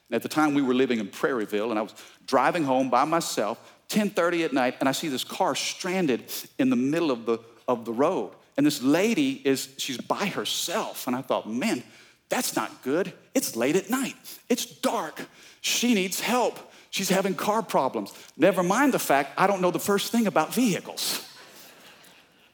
And 0.09 0.15
at 0.15 0.21
the 0.21 0.29
time 0.29 0.53
we 0.53 0.61
were 0.61 0.73
living 0.73 0.99
in 0.99 1.07
Prairieville, 1.07 1.69
and 1.69 1.79
I 1.79 1.83
was 1.83 1.95
driving 2.27 2.65
home 2.65 2.89
by 2.89 3.05
myself, 3.05 3.57
10:30 3.87 4.43
at 4.43 4.53
night, 4.53 4.75
and 4.81 4.89
I 4.89 4.91
see 4.91 5.07
this 5.07 5.23
car 5.23 5.55
stranded 5.55 6.23
in 6.59 6.69
the 6.69 6.75
middle 6.75 7.09
of 7.09 7.25
the, 7.25 7.37
of 7.69 7.85
the 7.85 7.93
road. 7.93 8.31
And 8.61 8.65
this 8.67 8.83
lady 8.83 9.41
is, 9.43 9.69
she's 9.77 9.97
by 9.97 10.27
herself. 10.27 11.07
And 11.07 11.15
I 11.15 11.23
thought, 11.23 11.49
man, 11.49 11.81
that's 12.29 12.55
not 12.55 12.83
good. 12.83 13.11
It's 13.33 13.55
late 13.55 13.75
at 13.75 13.89
night. 13.89 14.13
It's 14.49 14.67
dark. 14.67 15.19
She 15.61 15.95
needs 15.95 16.19
help. 16.19 16.59
She's 16.91 17.09
having 17.09 17.33
car 17.33 17.63
problems. 17.63 18.13
Never 18.37 18.61
mind 18.61 18.93
the 18.93 18.99
fact 18.99 19.31
I 19.35 19.47
don't 19.47 19.61
know 19.61 19.71
the 19.71 19.79
first 19.79 20.11
thing 20.11 20.27
about 20.27 20.53
vehicles. 20.53 21.27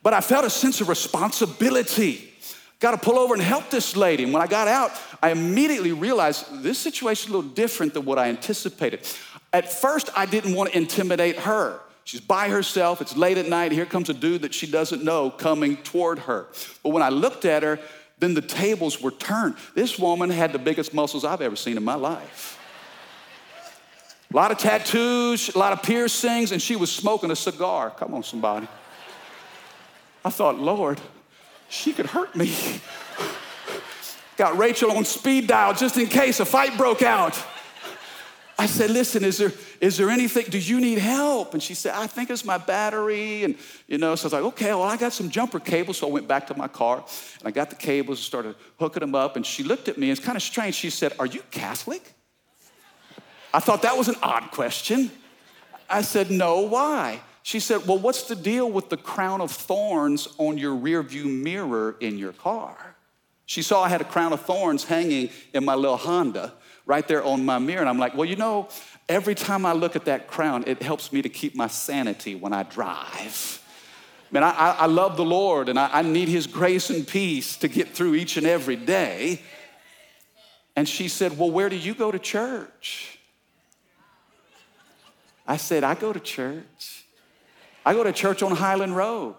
But 0.01 0.13
I 0.13 0.21
felt 0.21 0.45
a 0.45 0.49
sense 0.49 0.79
of 0.79 0.87
responsibility. 0.87 2.33
Got 2.79 2.91
to 2.91 2.97
pull 2.99 3.19
over 3.19 3.33
and 3.33 3.43
help 3.43 3.69
this 3.69 3.97
lady. 3.97 4.23
And 4.23 4.31
when 4.31 4.41
I 4.41 4.47
got 4.47 4.69
out, 4.69 4.91
I 5.21 5.31
immediately 5.31 5.91
realized 5.91 6.63
this 6.63 6.79
situation 6.79 7.27
is 7.27 7.33
a 7.33 7.35
little 7.35 7.51
different 7.51 7.93
than 7.93 8.05
what 8.05 8.17
I 8.17 8.29
anticipated. 8.29 9.05
At 9.51 9.69
first, 9.69 10.09
I 10.15 10.25
didn't 10.25 10.53
want 10.53 10.71
to 10.71 10.77
intimidate 10.77 11.39
her. 11.39 11.81
She's 12.07 12.21
by 12.21 12.47
herself, 12.47 13.01
it's 13.01 13.17
late 13.17 13.37
at 13.37 13.49
night. 13.49 13.73
Here 13.73 13.85
comes 13.85 14.07
a 14.07 14.13
dude 14.13 14.43
that 14.43 14.53
she 14.53 14.65
doesn't 14.65 15.03
know 15.03 15.29
coming 15.29 15.75
toward 15.75 16.19
her. 16.19 16.47
But 16.81 16.91
when 16.91 17.03
I 17.03 17.09
looked 17.09 17.43
at 17.43 17.63
her, 17.63 17.79
then 18.17 18.33
the 18.33 18.41
tables 18.41 19.01
were 19.01 19.11
turned. 19.11 19.55
This 19.75 19.99
woman 19.99 20.29
had 20.29 20.53
the 20.53 20.57
biggest 20.57 20.93
muscles 20.93 21.25
I've 21.25 21.41
ever 21.41 21.57
seen 21.57 21.75
in 21.75 21.83
my 21.83 21.95
life. 21.95 22.57
A 24.31 24.37
lot 24.37 24.51
of 24.51 24.57
tattoos, 24.57 25.53
a 25.53 25.59
lot 25.59 25.73
of 25.73 25.83
piercings, 25.83 26.53
and 26.53 26.61
she 26.61 26.77
was 26.77 26.89
smoking 26.89 27.29
a 27.29 27.35
cigar. 27.35 27.89
Come 27.89 28.13
on, 28.13 28.23
somebody. 28.23 28.69
I 30.23 30.29
thought, 30.29 30.57
Lord, 30.57 31.01
she 31.67 31.91
could 31.91 32.05
hurt 32.05 32.33
me. 32.37 32.55
Got 34.37 34.57
Rachel 34.57 34.91
on 34.91 35.03
speed 35.03 35.47
dial 35.47 35.73
just 35.73 35.97
in 35.97 36.07
case 36.07 36.39
a 36.39 36.45
fight 36.45 36.77
broke 36.77 37.01
out. 37.01 37.37
I 38.59 38.65
said, 38.65 38.89
listen, 38.89 39.23
is 39.23 39.37
there, 39.37 39.51
is 39.79 39.97
there 39.97 40.09
anything, 40.09 40.45
do 40.49 40.57
you 40.57 40.81
need 40.81 40.97
help? 40.97 41.53
And 41.53 41.61
she 41.61 41.75
said, 41.75 41.93
I 41.93 42.07
think 42.07 42.31
it's 42.31 42.43
my 42.43 42.57
battery. 42.57 43.43
And, 43.43 43.55
you 43.87 43.99
know, 43.99 44.15
so 44.15 44.23
I 44.23 44.25
was 44.25 44.33
like, 44.33 44.43
okay, 44.43 44.69
well, 44.69 44.83
I 44.83 44.97
got 44.97 45.13
some 45.13 45.29
jumper 45.29 45.59
cables. 45.59 45.97
So 45.99 46.07
I 46.07 46.11
went 46.11 46.27
back 46.27 46.47
to 46.47 46.57
my 46.57 46.67
car 46.67 47.05
and 47.39 47.47
I 47.47 47.51
got 47.51 47.69
the 47.69 47.75
cables 47.75 48.17
and 48.17 48.25
started 48.25 48.55
hooking 48.79 49.01
them 49.01 49.13
up. 49.13 49.35
And 49.35 49.45
she 49.45 49.61
looked 49.61 49.87
at 49.87 49.99
me, 49.99 50.09
it's 50.09 50.19
kind 50.19 50.35
of 50.35 50.41
strange. 50.41 50.73
She 50.73 50.89
said, 50.89 51.13
Are 51.19 51.27
you 51.27 51.43
Catholic? 51.51 52.15
I 53.53 53.59
thought 53.59 53.83
that 53.83 53.95
was 53.95 54.07
an 54.07 54.15
odd 54.23 54.49
question. 54.49 55.11
I 55.87 56.01
said, 56.01 56.31
No, 56.31 56.61
why? 56.61 57.21
She 57.43 57.59
said, 57.59 57.85
Well, 57.85 57.99
what's 57.99 58.23
the 58.23 58.35
deal 58.35 58.71
with 58.71 58.89
the 58.89 58.97
crown 58.97 59.39
of 59.39 59.51
thorns 59.51 60.27
on 60.39 60.57
your 60.57 60.75
rearview 60.75 61.25
mirror 61.25 61.95
in 61.99 62.17
your 62.17 62.33
car? 62.33 62.95
She 63.45 63.61
saw 63.61 63.83
I 63.83 63.89
had 63.89 64.01
a 64.01 64.05
crown 64.05 64.33
of 64.33 64.41
thorns 64.41 64.83
hanging 64.83 65.29
in 65.53 65.63
my 65.63 65.75
little 65.75 65.95
Honda 65.95 66.53
right 66.87 67.07
there 67.07 67.23
on 67.23 67.45
my 67.45 67.59
mirror. 67.59 67.81
And 67.81 67.89
I'm 67.89 67.99
like, 67.99 68.15
well, 68.15 68.25
you 68.25 68.37
know, 68.37 68.69
every 69.07 69.35
time 69.35 69.65
I 69.65 69.73
look 69.73 69.95
at 69.95 70.05
that 70.05 70.27
crown, 70.27 70.63
it 70.65 70.81
helps 70.81 71.13
me 71.13 71.21
to 71.21 71.29
keep 71.29 71.53
my 71.53 71.67
sanity 71.67 72.33
when 72.33 72.53
I 72.53 72.63
drive. 72.63 73.63
Man, 74.31 74.43
I, 74.43 74.51
I 74.51 74.85
love 74.87 75.15
the 75.15 75.25
Lord 75.25 75.69
and 75.69 75.77
I, 75.77 75.89
I 75.93 76.01
need 76.01 76.27
His 76.27 76.47
grace 76.47 76.89
and 76.89 77.07
peace 77.07 77.57
to 77.57 77.67
get 77.67 77.89
through 77.89 78.15
each 78.15 78.37
and 78.37 78.47
every 78.47 78.75
day. 78.75 79.41
And 80.75 80.87
she 80.87 81.07
said, 81.07 81.37
Well, 81.37 81.51
where 81.51 81.69
do 81.69 81.75
you 81.75 81.93
go 81.93 82.11
to 82.11 82.19
church? 82.19 83.19
I 85.47 85.57
said, 85.57 85.83
I 85.83 85.95
go 85.95 86.11
to 86.11 86.19
church. 86.19 87.05
I 87.85 87.93
go 87.93 88.03
to 88.03 88.11
church 88.11 88.43
on 88.43 88.51
Highland 88.51 88.97
Road. 88.97 89.35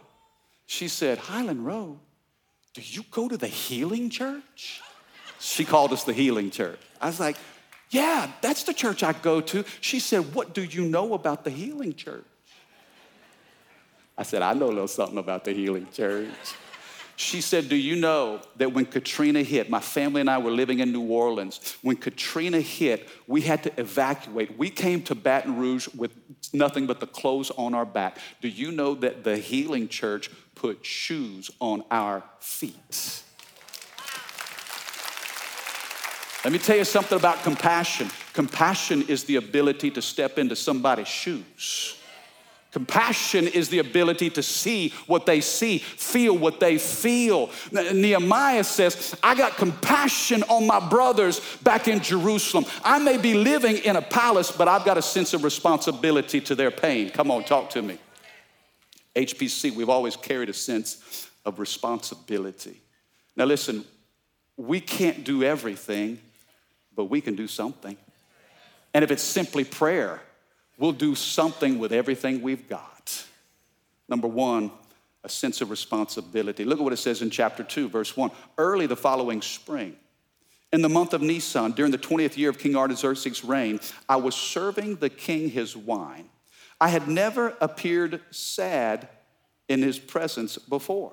She 0.64 0.88
said, 0.88 1.19
Highland 1.19 1.67
Road? 1.67 1.99
Do 2.73 2.81
you 2.83 3.05
go 3.11 3.28
to 3.28 3.37
the 3.37 3.47
healing 3.47 4.09
church? 4.09 4.81
She 5.38 5.64
called 5.64 5.93
us 5.93 6.05
the 6.05 6.14
healing 6.14 6.50
church. 6.50 6.78
I 7.00 7.07
was 7.07 7.21
like, 7.21 7.37
yeah, 7.90 8.31
that's 8.40 8.64
the 8.64 8.75
church 8.75 9.02
I 9.02 9.12
go 9.12 9.40
to. 9.40 9.64
She 9.81 9.99
said, 10.00 10.35
What 10.35 10.55
do 10.55 10.62
you 10.62 10.85
know 10.85 11.14
about 11.14 11.45
the 11.45 11.50
healing 11.50 11.95
church? 11.95 12.25
I 14.17 14.25
said, 14.25 14.43
I 14.43 14.52
know 14.52 14.67
a 14.67 14.69
little 14.69 14.88
something 14.88 15.19
about 15.19 15.45
the 15.45 15.52
healing 15.52 15.87
church. 15.93 16.28
She 17.17 17.40
said, 17.40 17.69
Do 17.69 17.76
you 17.76 17.97
know 17.97 18.40
that 18.57 18.73
when 18.73 18.85
Katrina 18.85 19.43
hit, 19.43 19.71
my 19.71 19.81
family 19.81 20.21
and 20.21 20.28
I 20.28 20.38
were 20.38 20.50
living 20.50 20.81
in 20.81 20.93
New 20.93 21.09
Orleans. 21.09 21.76
When 21.83 21.97
Katrina 21.97 22.61
hit, 22.61 23.09
we 23.26 23.40
had 23.40 23.62
to 23.62 23.81
evacuate. 23.81 24.59
We 24.59 24.71
came 24.71 25.02
to 25.05 25.14
Baton 25.14 25.57
Rouge 25.57 25.88
with 25.97 26.12
nothing 26.52 26.87
but 26.87 27.00
the 27.00 27.07
clothes 27.07 27.50
on 27.52 27.75
our 27.75 27.87
back. 27.87 28.19
Do 28.40 28.49
you 28.49 28.71
know 28.71 28.95
that 28.97 29.25
the 29.25 29.37
Healing 29.37 29.88
Church 29.88 30.31
put 30.55 30.85
shoes 30.85 31.50
on 31.61 31.85
our 31.90 32.23
feet? 32.40 33.23
Let 36.45 36.52
me 36.52 36.59
tell 36.59 36.76
you 36.76 36.85
something 36.85 37.18
about 37.18 37.42
compassion. 37.42 38.09
Compassion 38.33 39.02
is 39.09 39.25
the 39.25 39.37
ability 39.37 39.90
to 39.92 40.02
step 40.02 40.38
into 40.38 40.54
somebody's 40.54 41.09
shoes. 41.09 41.97
Compassion 42.71 43.49
is 43.49 43.71
the 43.71 43.78
ability 43.78 44.28
to 44.30 44.42
see 44.42 44.90
what 45.07 45.25
they 45.25 45.40
see, 45.40 45.78
feel 45.78 46.37
what 46.37 46.61
they 46.61 46.76
feel. 46.76 47.50
Nehemiah 47.73 48.62
says, 48.62 49.16
I 49.23 49.35
got 49.35 49.57
compassion 49.57 50.42
on 50.45 50.66
my 50.66 50.78
brothers 50.87 51.40
back 51.62 51.88
in 51.88 52.00
Jerusalem. 52.00 52.66
I 52.85 52.99
may 52.99 53.16
be 53.16 53.33
living 53.35 53.78
in 53.78 53.97
a 53.97 54.02
palace, 54.02 54.52
but 54.52 54.68
I've 54.68 54.85
got 54.85 54.99
a 54.99 55.02
sense 55.02 55.33
of 55.33 55.45
responsibility 55.45 56.42
to 56.42 56.54
their 56.54 56.71
pain. 56.71 57.09
Come 57.09 57.30
on, 57.30 57.45
talk 57.45 57.71
to 57.71 57.83
me. 57.83 57.99
HPC, 59.16 59.75
we've 59.75 59.88
always 59.88 60.16
carried 60.16 60.50
a 60.50 60.54
sense 60.54 61.30
of 61.47 61.59
responsibility. 61.59 62.83
Now, 63.35 63.47
listen, 63.47 63.85
we 64.59 64.80
can't 64.80 65.25
do 65.25 65.42
everything, 65.42 66.21
but 66.99 67.05
we 67.05 67.21
can 67.21 67.37
do 67.37 67.47
something. 67.47 67.97
And 68.93 69.05
if 69.05 69.12
it's 69.12 69.23
simply 69.23 69.62
prayer, 69.62 70.21
we'll 70.78 70.90
do 70.90 71.14
something 71.14 71.78
with 71.78 71.93
everything 71.93 72.43
we've 72.43 72.69
got. 72.69 73.25
Number 74.09 74.26
one, 74.26 74.73
a 75.23 75.28
sense 75.28 75.61
of 75.61 75.71
responsibility. 75.71 76.64
Look 76.64 76.81
at 76.81 76.83
what 76.83 76.93
it 76.93 76.97
says 76.97 77.23
in 77.23 77.31
chapter 77.31 77.62
2, 77.62 77.88
verse 77.88 78.17
1. 78.17 78.33
Early 78.59 78.88
the 78.88 78.97
following 78.97 79.43
spring, 79.43 79.95
in 80.73 80.83
the 80.83 80.88
month 80.88 81.14
of 81.14 81.23
Nisan, 81.23 81.71
during 81.71 81.93
the 81.93 81.99
20th 81.99 82.37
year 82.37 82.50
of 82.50 82.59
King 82.59 82.75
Artaxerxes' 82.75 83.45
reign, 83.45 83.78
I 84.09 84.17
was 84.17 84.35
serving 84.35 84.97
the 84.97 85.09
king 85.09 85.50
his 85.50 85.76
wine. 85.76 86.28
I 86.81 86.88
had 86.88 87.07
never 87.07 87.55
appeared 87.61 88.23
sad 88.33 89.07
in 89.69 89.83
his 89.83 90.00
presence 90.00 90.59
before. 90.59 91.12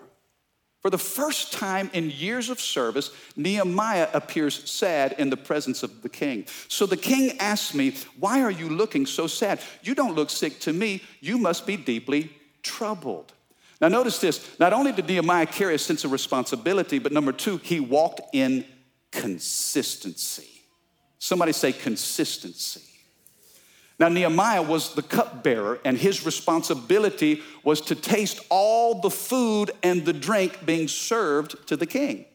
For 0.86 0.92
the 0.92 1.00
first 1.00 1.52
time 1.52 1.90
in 1.94 2.12
years 2.12 2.52
of 2.52 2.62
service, 2.62 3.10
Nehemiah 3.36 4.08
appears 4.14 4.70
sad 4.70 5.16
in 5.18 5.32
the 5.32 5.36
presence 5.36 5.82
of 5.82 6.04
the 6.04 6.10
king. 6.10 6.46
So 6.68 6.86
the 6.86 6.96
king 6.96 7.40
asks 7.40 7.74
me, 7.74 7.96
Why 8.20 8.44
are 8.44 8.52
you 8.52 8.70
looking 8.70 9.08
so 9.08 9.26
sad? 9.26 9.60
You 9.82 9.96
don't 9.96 10.14
look 10.14 10.30
sick 10.30 10.60
to 10.60 10.74
me. 10.74 11.02
You 11.22 11.40
must 11.40 11.66
be 11.66 11.76
deeply 11.76 12.32
troubled. 12.62 13.34
Now, 13.82 13.88
notice 13.88 14.20
this 14.20 14.60
not 14.60 14.74
only 14.74 14.92
did 14.92 15.08
Nehemiah 15.08 15.48
carry 15.48 15.74
a 15.74 15.80
sense 15.80 16.04
of 16.04 16.12
responsibility, 16.12 17.00
but 17.00 17.12
number 17.12 17.32
two, 17.32 17.58
he 17.58 17.80
walked 17.80 18.22
in 18.32 18.64
consistency. 19.12 20.62
Somebody 21.18 21.54
say 21.54 21.74
consistency. 21.74 22.95
Now, 23.98 24.10
Nehemiah 24.10 24.62
was 24.62 24.94
the 24.94 25.02
cupbearer, 25.02 25.80
and 25.86 25.98
his 25.98 26.26
responsibility 26.26 27.42
was 27.64 27.80
to 27.82 27.96
taste 27.96 28.42
all 28.50 29.00
the 29.00 29.10
food 29.10 29.72
and 29.84 30.04
the 30.04 30.14
drink 30.14 30.66
being 30.66 30.90
served 30.90 31.68
to 31.68 31.78
the 31.78 31.86
king. 31.86 32.26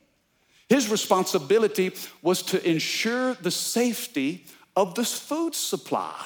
His 0.71 0.89
responsibility 0.89 1.93
was 2.23 2.43
to 2.45 2.69
ensure 2.69 3.35
the 3.35 3.51
safety 3.51 4.47
of 4.75 4.95
this 4.95 5.19
food 5.19 5.55
supply. 5.55 6.25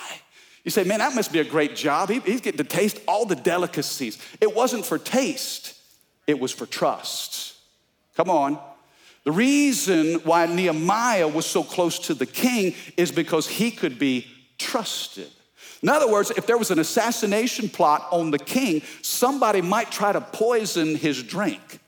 You 0.65 0.71
say, 0.71 0.85
man, 0.85 1.01
that 1.01 1.15
must 1.15 1.33
be 1.33 1.41
a 1.41 1.45
great 1.45 1.75
job. 1.75 2.11
He, 2.11 2.21
he's 2.21 2.41
getting 2.41 2.59
to 2.59 2.65
taste 2.65 3.01
all 3.09 3.27
the 3.27 3.37
delicacies. 3.37 4.19
It 4.41 4.55
wasn't 4.55 4.87
for 4.87 4.99
taste, 4.99 5.75
it 6.27 6.39
was 6.39 6.53
for 6.53 6.67
trust. 6.67 7.55
Come 8.17 8.31
on. 8.31 8.59
The 9.25 9.33
reason 9.33 10.17
why 10.17 10.47
Nehemiah 10.47 11.27
was 11.27 11.47
so 11.47 11.63
close 11.65 11.99
to 12.01 12.15
the 12.15 12.27
king 12.27 12.75
is 12.99 13.11
because 13.11 13.49
he 13.49 13.71
could 13.71 13.99
be 13.99 14.27
trusted. 14.59 15.31
In 15.83 15.89
other 15.89 16.11
words, 16.11 16.31
if 16.31 16.47
there 16.47 16.57
was 16.57 16.71
an 16.71 16.79
assassination 16.79 17.69
plot 17.69 18.07
on 18.11 18.31
the 18.31 18.39
king, 18.39 18.83
somebody 19.03 19.61
might 19.61 19.91
try 19.91 20.13
to 20.13 20.21
poison 20.21 20.97
his 20.97 21.23
drink 21.23 21.79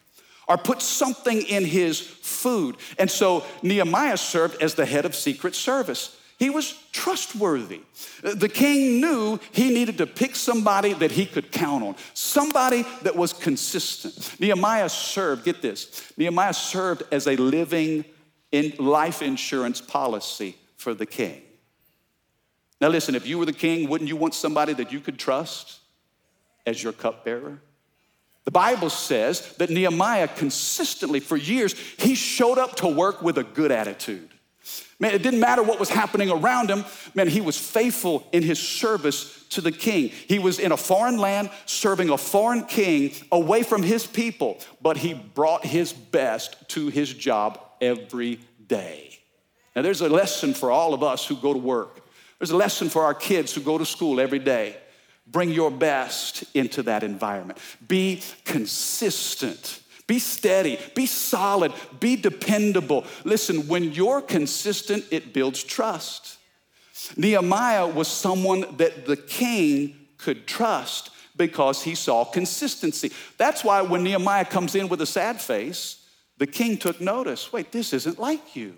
or 0.49 0.57
put 0.59 0.83
something 0.83 1.43
in 1.43 1.65
his 1.65 2.01
food. 2.01 2.77
And 2.99 3.11
so 3.11 3.45
Nehemiah 3.63 4.19
served 4.19 4.63
as 4.63 4.75
the 4.75 4.87
head 4.87 5.07
of 5.07 5.15
secret 5.15 5.55
service. 5.55 6.17
He 6.39 6.51
was 6.51 6.79
trustworthy. 6.93 7.81
The 8.23 8.51
king 8.51 9.01
knew 9.01 9.41
he 9.53 9.71
needed 9.73 9.97
to 9.99 10.07
pick 10.07 10.37
somebody 10.37 10.93
that 10.93 11.11
he 11.11 11.25
could 11.25 11.51
count 11.51 11.83
on, 11.83 11.97
somebody 12.13 12.85
that 13.03 13.17
was 13.17 13.33
consistent. 13.33 14.39
Nehemiah 14.39 14.91
served, 14.91 15.45
get 15.45 15.63
this, 15.63 16.13
Nehemiah 16.19 16.53
served 16.53 17.05
as 17.11 17.27
a 17.27 17.37
living 17.37 18.05
in 18.53 18.75
life 18.79 19.23
insurance 19.23 19.81
policy 19.81 20.57
for 20.77 20.93
the 20.93 21.07
king. 21.07 21.41
Now, 22.81 22.89
listen, 22.89 23.15
if 23.15 23.27
you 23.27 23.39
were 23.39 23.47
the 23.47 23.53
king, 23.53 23.89
wouldn't 23.89 24.09
you 24.09 24.17
want 24.17 24.35
somebody 24.35 24.73
that 24.75 24.93
you 24.93 25.01
could 25.01 25.19
trust 25.19 25.81
as 26.67 26.83
your 26.83 26.93
cupbearer? 26.93 27.61
The 28.45 28.51
Bible 28.51 28.91
says 28.91 29.55
that 29.57 29.71
Nehemiah 29.71 30.29
consistently, 30.29 31.21
for 31.21 31.37
years, 31.37 31.75
he 31.99 32.15
showed 32.15 32.59
up 32.59 32.77
to 32.77 32.89
work 32.89 33.23
with 33.23 33.39
a 33.39 33.45
good 33.45 33.73
attitude. 33.73 34.29
Man, 34.99 35.15
it 35.15 35.23
didn't 35.23 35.41
matter 35.41 35.63
what 35.63 35.81
was 35.81 35.91
happening 35.91 36.31
around 36.31 36.71
him. 36.71 36.85
Man, 37.15 37.29
he 37.29 37.41
was 37.41 37.59
faithful 37.59 38.27
in 38.33 38.43
his 38.43 38.59
service 38.59 39.45
to 39.51 39.61
the 39.61 39.73
king. 39.73 40.09
He 40.09 40.39
was 40.39 40.59
in 40.59 40.73
a 40.73 40.77
foreign 40.77 41.19
land 41.19 41.51
serving 41.67 42.09
a 42.09 42.17
foreign 42.17 42.65
king 42.65 43.13
away 43.31 43.63
from 43.63 43.83
his 43.83 44.07
people, 44.07 44.59
but 44.81 44.97
he 44.97 45.13
brought 45.13 45.65
his 45.65 45.93
best 45.93 46.69
to 46.71 46.89
his 46.89 47.13
job 47.13 47.61
every 47.81 48.41
day. 48.67 49.19
Now, 49.75 49.83
there's 49.83 50.01
a 50.01 50.09
lesson 50.09 50.55
for 50.55 50.71
all 50.71 50.95
of 50.95 51.03
us 51.03 51.27
who 51.27 51.37
go 51.37 51.53
to 51.53 51.59
work. 51.59 52.01
There's 52.39 52.51
a 52.51 52.57
lesson 52.57 52.89
for 52.89 53.05
our 53.05 53.15
kids 53.15 53.55
who 53.55 53.61
go 53.61 53.79
to 53.79 53.87
school 53.87 54.21
every 54.21 54.39
day. 54.39 54.77
Bring 55.27 55.51
your 55.51 55.71
best 55.71 56.45
into 56.55 56.83
that 56.85 57.03
environment. 57.03 57.59
Be 57.87 58.23
consistent. 58.45 59.81
Be 60.07 60.19
steady. 60.19 60.79
Be 60.95 61.07
solid. 61.07 61.73
Be 61.99 62.15
dependable. 62.17 63.05
Listen, 63.25 63.67
when 63.67 63.93
you're 63.93 64.21
consistent, 64.21 65.05
it 65.11 65.33
builds 65.33 65.65
trust. 65.65 66.39
Nehemiah 67.17 67.87
was 67.87 68.09
someone 68.09 68.77
that 68.77 69.07
the 69.07 69.17
king 69.17 69.97
could 70.17 70.47
trust 70.47 71.11
because 71.37 71.83
he 71.83 71.95
saw 71.95 72.25
consistency. 72.25 73.11
That's 73.37 73.65
why 73.65 73.83
when 73.83 74.03
Nehemiah 74.03 74.45
comes 74.45 74.75
in 74.75 74.89
with 74.89 75.01
a 75.01 75.07
sad 75.07 75.41
face, 75.41 76.03
the 76.39 76.47
king 76.47 76.79
took 76.79 77.01
notice. 77.01 77.53
Wait, 77.53 77.73
this 77.73 77.93
isn't 77.93 78.19
like 78.19 78.57
you. 78.57 78.75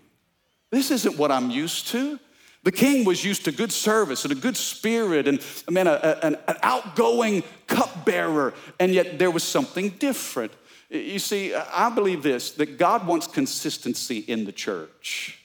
This 0.70 0.90
isn't 0.90 1.16
what 1.18 1.30
I'm 1.30 1.50
used 1.50 1.88
to. 1.88 2.18
The 2.64 2.72
king 2.72 3.04
was 3.04 3.24
used 3.24 3.44
to 3.44 3.52
good 3.52 3.72
service 3.72 4.24
and 4.24 4.32
a 4.32 4.34
good 4.34 4.56
spirit 4.56 5.28
and, 5.28 5.40
I 5.68 5.80
a, 5.80 5.92
a, 5.92 6.26
an, 6.26 6.36
an 6.48 6.56
outgoing 6.62 7.44
cupbearer, 7.66 8.52
and 8.80 8.92
yet 8.92 9.18
there 9.18 9.30
was 9.30 9.44
something 9.44 9.90
different. 9.90 10.52
You 10.90 11.18
see, 11.18 11.54
I 11.54 11.90
believe 11.90 12.22
this 12.22 12.52
that 12.52 12.78
God 12.78 13.06
wants 13.06 13.26
consistency 13.26 14.18
in 14.18 14.44
the 14.44 14.52
church. 14.52 15.38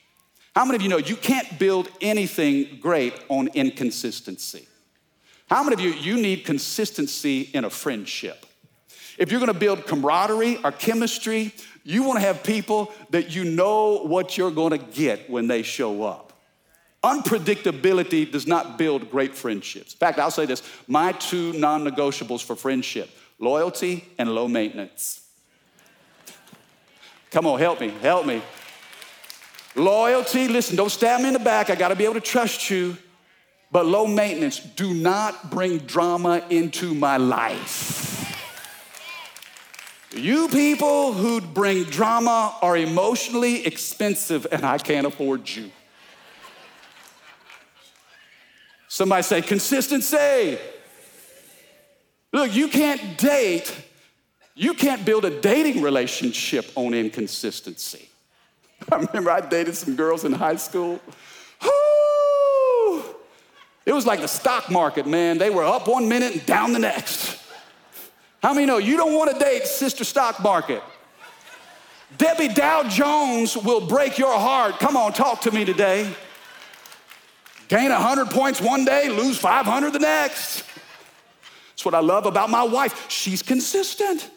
How 0.56 0.66
many 0.66 0.76
of 0.76 0.82
you 0.82 0.90
know 0.90 0.98
you 0.98 1.16
can't 1.16 1.60
build 1.60 1.90
anything 2.02 2.80
great 2.80 3.14
on 3.30 3.50
inconsistency? 3.50 4.68
How 5.50 5.64
many 5.64 5.74
of 5.74 5.80
you, 5.80 5.92
you 5.92 6.22
need 6.22 6.46
consistency 6.46 7.42
in 7.54 7.66
a 7.66 7.70
friendship? 7.70 8.46
If 9.18 9.32
you're 9.32 9.40
gonna 9.40 9.54
build 9.54 9.86
camaraderie 9.86 10.60
or 10.64 10.72
chemistry, 10.72 11.54
you 11.84 12.04
wanna 12.04 12.22
have 12.22 12.44
people 12.44 12.92
that 13.12 13.36
you 13.36 13.44
know 13.44 14.00
what 14.04 14.38
you're 14.38 14.52
gonna 14.52 14.78
get 14.78 15.30
when 15.30 15.48
they 15.48 15.62
show 15.62 16.04
up. 16.04 16.33
Unpredictability 17.04 18.32
does 18.32 18.48
not 18.48 18.78
build 18.78 19.12
great 19.12 19.36
friendships. 19.36 19.94
In 19.94 19.98
fact, 19.98 20.20
I'll 20.20 20.32
say 20.32 20.46
this 20.46 20.64
my 20.88 21.12
two 21.12 21.54
non 21.54 21.84
negotiables 21.84 22.44
for 22.44 22.56
friendship 22.56 23.10
loyalty 23.40 24.06
and 24.18 24.34
low 24.34 24.48
maintenance. 24.48 25.22
Come 27.32 27.46
on, 27.48 27.60
help 27.60 27.82
me, 27.82 27.90
help 28.02 28.26
me. 28.26 28.42
Loyalty, 29.76 30.48
listen, 30.48 30.76
don't 30.76 30.92
stab 30.92 31.20
me 31.20 31.28
in 31.28 31.34
the 31.34 31.40
back. 31.40 31.70
I 31.70 31.76
gotta 31.76 31.96
be 31.96 32.06
able 32.06 32.14
to 32.14 32.22
trust 32.22 32.70
you. 32.70 32.96
But 33.72 33.88
low 33.88 34.06
maintenance, 34.06 34.60
do 34.60 34.94
not 34.94 35.50
bring 35.50 35.80
drama 35.80 36.46
into 36.52 36.94
my 36.94 37.18
life. 37.18 38.12
You 40.16 40.48
people 40.48 41.12
who 41.14 41.42
bring 41.42 41.86
drama 41.86 42.56
are 42.62 42.78
emotionally 42.78 43.66
expensive, 43.66 44.46
and 44.52 44.64
I 44.64 44.78
can't 44.78 45.08
afford 45.08 45.50
you. 45.50 45.72
Somebody 48.94 49.24
say 49.24 49.42
consistency. 49.42 50.60
Look, 52.32 52.54
you 52.54 52.68
can't 52.68 53.18
date, 53.18 53.76
you 54.54 54.76
can't 54.76 55.04
build 55.04 55.26
a 55.26 55.42
dating 55.42 55.82
relationship 55.82 56.72
on 56.76 56.94
inconsistency. 56.94 58.08
I 58.92 58.98
remember 58.98 59.32
I 59.32 59.42
dated 59.42 59.76
some 59.76 59.96
girls 59.96 60.26
in 60.26 60.32
high 60.32 60.58
school. 60.58 61.00
It 63.84 63.94
was 63.94 64.06
like 64.06 64.22
the 64.22 64.28
stock 64.28 64.70
market, 64.70 65.08
man. 65.08 65.40
They 65.40 65.50
were 65.50 65.64
up 65.64 65.88
one 65.88 66.08
minute 66.08 66.34
and 66.34 66.46
down 66.46 66.72
the 66.72 66.78
next. 66.78 67.42
How 68.44 68.54
many 68.54 68.68
know 68.68 68.78
you 68.78 68.96
don't 68.96 69.16
want 69.16 69.32
to 69.32 69.40
date 69.44 69.66
sister 69.66 70.04
stock 70.04 70.40
market? 70.40 70.84
Debbie 72.20 72.50
Dow 72.50 72.88
Jones 72.88 73.58
will 73.58 73.88
break 73.88 74.20
your 74.20 74.38
heart. 74.38 74.78
Come 74.78 74.96
on, 74.96 75.14
talk 75.14 75.42
to 75.42 75.52
me 75.52 75.66
today. 75.66 76.16
Gain 77.68 77.90
100 77.90 78.30
points 78.30 78.62
one 78.62 78.86
day, 78.86 79.10
lose 79.10 79.38
500 79.38 79.94
the 79.94 80.00
next. 80.00 80.64
That's 81.72 81.86
what 81.86 81.96
I 81.96 82.00
love 82.00 82.26
about 82.26 82.50
my 82.50 82.64
wife. 82.64 83.10
She's 83.10 83.42
consistent. 83.42 84.30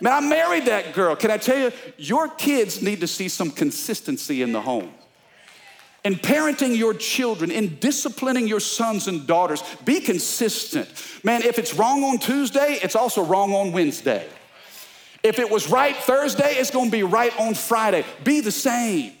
Man, 0.00 0.12
I 0.12 0.20
married 0.20 0.66
that 0.66 0.92
girl. 0.92 1.16
Can 1.16 1.30
I 1.30 1.38
tell 1.38 1.58
you, 1.58 1.72
your 1.96 2.28
kids 2.28 2.82
need 2.82 3.00
to 3.00 3.06
see 3.06 3.28
some 3.28 3.50
consistency 3.50 4.42
in 4.42 4.52
the 4.52 4.60
home. 4.60 4.92
In 6.04 6.14
parenting 6.14 6.76
your 6.76 6.94
children, 6.94 7.50
in 7.50 7.78
disciplining 7.80 8.46
your 8.46 8.60
sons 8.60 9.08
and 9.08 9.26
daughters, 9.26 9.62
be 9.84 10.00
consistent. 10.00 10.88
Man, 11.24 11.42
if 11.42 11.58
it's 11.58 11.74
wrong 11.74 12.04
on 12.04 12.18
Tuesday, 12.18 12.78
it's 12.82 12.94
also 12.94 13.24
wrong 13.24 13.52
on 13.54 13.72
Wednesday. 13.72 14.28
If 15.22 15.40
it 15.40 15.50
was 15.50 15.68
right 15.68 15.96
Thursday, 15.96 16.54
it's 16.54 16.70
gonna 16.70 16.90
be 16.90 17.02
right 17.02 17.36
on 17.40 17.54
Friday. 17.54 18.04
Be 18.22 18.40
the 18.40 18.52
same. 18.52 19.14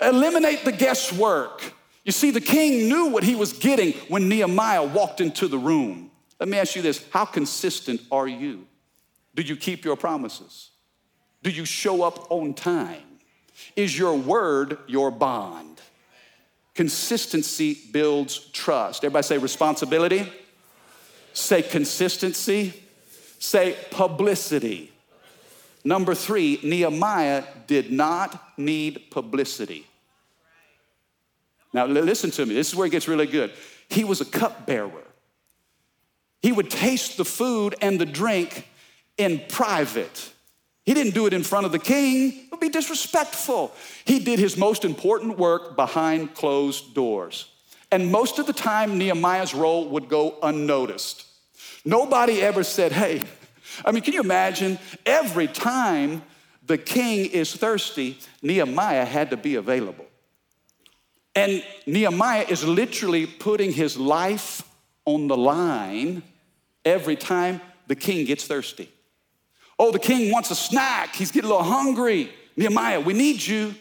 Eliminate 0.00 0.64
the 0.64 0.72
guesswork. 0.72 1.62
You 2.04 2.12
see, 2.12 2.30
the 2.30 2.40
king 2.40 2.88
knew 2.88 3.06
what 3.06 3.22
he 3.22 3.34
was 3.34 3.52
getting 3.52 3.92
when 4.08 4.28
Nehemiah 4.28 4.84
walked 4.84 5.20
into 5.20 5.46
the 5.46 5.58
room. 5.58 6.10
Let 6.40 6.48
me 6.48 6.58
ask 6.58 6.74
you 6.74 6.82
this 6.82 7.04
how 7.10 7.24
consistent 7.24 8.00
are 8.10 8.26
you? 8.26 8.66
Do 9.34 9.42
you 9.42 9.56
keep 9.56 9.84
your 9.84 9.96
promises? 9.96 10.70
Do 11.42 11.50
you 11.50 11.64
show 11.64 12.02
up 12.02 12.30
on 12.30 12.54
time? 12.54 13.02
Is 13.76 13.96
your 13.96 14.16
word 14.16 14.78
your 14.86 15.10
bond? 15.10 15.80
Consistency 16.74 17.78
builds 17.92 18.38
trust. 18.50 19.04
Everybody 19.04 19.24
say 19.24 19.38
responsibility. 19.38 20.30
Say 21.32 21.62
consistency. 21.62 22.72
Say 23.38 23.76
publicity. 23.90 24.92
Number 25.84 26.14
three, 26.14 26.60
Nehemiah 26.62 27.44
did 27.66 27.92
not 27.92 28.40
need 28.58 29.10
publicity. 29.10 29.86
Now, 31.72 31.86
listen 31.86 32.30
to 32.32 32.46
me. 32.46 32.54
This 32.54 32.68
is 32.68 32.76
where 32.76 32.86
it 32.86 32.90
gets 32.90 33.08
really 33.08 33.26
good. 33.26 33.52
He 33.88 34.04
was 34.04 34.20
a 34.20 34.24
cupbearer. 34.24 35.04
He 36.40 36.52
would 36.52 36.70
taste 36.70 37.16
the 37.16 37.24
food 37.24 37.74
and 37.80 38.00
the 38.00 38.06
drink 38.06 38.68
in 39.16 39.42
private. 39.48 40.32
He 40.84 40.94
didn't 40.94 41.14
do 41.14 41.26
it 41.26 41.32
in 41.32 41.44
front 41.44 41.66
of 41.66 41.72
the 41.72 41.78
king, 41.78 42.32
it 42.32 42.50
would 42.50 42.60
be 42.60 42.68
disrespectful. 42.68 43.72
He 44.04 44.18
did 44.18 44.38
his 44.38 44.56
most 44.56 44.84
important 44.84 45.38
work 45.38 45.76
behind 45.76 46.34
closed 46.34 46.94
doors. 46.94 47.48
And 47.92 48.10
most 48.10 48.38
of 48.38 48.46
the 48.46 48.52
time, 48.52 48.98
Nehemiah's 48.98 49.54
role 49.54 49.88
would 49.90 50.08
go 50.08 50.38
unnoticed. 50.42 51.26
Nobody 51.84 52.40
ever 52.42 52.64
said, 52.64 52.90
Hey, 52.90 53.22
I 53.84 53.92
mean, 53.92 54.02
can 54.02 54.14
you 54.14 54.20
imagine? 54.20 54.78
Every 55.06 55.46
time 55.46 56.22
the 56.66 56.78
king 56.78 57.26
is 57.26 57.54
thirsty, 57.54 58.18
Nehemiah 58.40 59.04
had 59.04 59.30
to 59.30 59.36
be 59.36 59.56
available. 59.56 60.06
And 61.34 61.64
Nehemiah 61.86 62.46
is 62.48 62.64
literally 62.64 63.26
putting 63.26 63.72
his 63.72 63.96
life 63.96 64.62
on 65.04 65.28
the 65.28 65.36
line 65.36 66.22
every 66.84 67.16
time 67.16 67.60
the 67.86 67.96
king 67.96 68.26
gets 68.26 68.46
thirsty. 68.46 68.90
Oh, 69.78 69.90
the 69.90 69.98
king 69.98 70.30
wants 70.30 70.50
a 70.50 70.54
snack. 70.54 71.14
He's 71.14 71.32
getting 71.32 71.50
a 71.50 71.54
little 71.54 71.70
hungry. 71.70 72.30
Nehemiah, 72.56 73.00
we 73.00 73.14
need 73.14 73.44
you. 73.44 73.74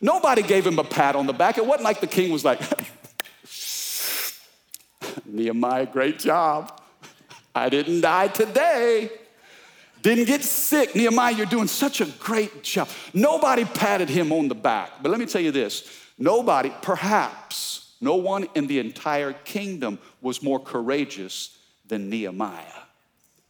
Nobody 0.00 0.42
gave 0.42 0.66
him 0.66 0.78
a 0.78 0.84
pat 0.84 1.16
on 1.16 1.26
the 1.26 1.32
back. 1.32 1.58
It 1.58 1.66
wasn't 1.66 1.84
like 1.84 2.00
the 2.00 2.06
king 2.06 2.30
was 2.30 2.44
like, 2.44 2.60
Nehemiah, 5.26 5.86
great 5.86 6.18
job. 6.18 6.80
I 7.54 7.68
didn't 7.68 8.02
die 8.02 8.28
today. 8.28 9.10
Didn't 10.02 10.26
get 10.26 10.44
sick. 10.44 10.94
Nehemiah, 10.94 11.32
you're 11.32 11.46
doing 11.46 11.66
such 11.66 12.00
a 12.00 12.04
great 12.04 12.62
job. 12.62 12.88
Nobody 13.12 13.64
patted 13.64 14.08
him 14.08 14.30
on 14.30 14.46
the 14.46 14.54
back. 14.54 15.02
But 15.02 15.10
let 15.10 15.18
me 15.18 15.26
tell 15.26 15.40
you 15.40 15.50
this 15.50 16.05
nobody, 16.18 16.72
perhaps 16.82 17.94
no 18.00 18.16
one 18.16 18.46
in 18.54 18.66
the 18.66 18.78
entire 18.78 19.32
kingdom 19.32 19.98
was 20.20 20.42
more 20.42 20.60
courageous 20.60 21.58
than 21.86 22.10
Nehemiah. 22.10 22.62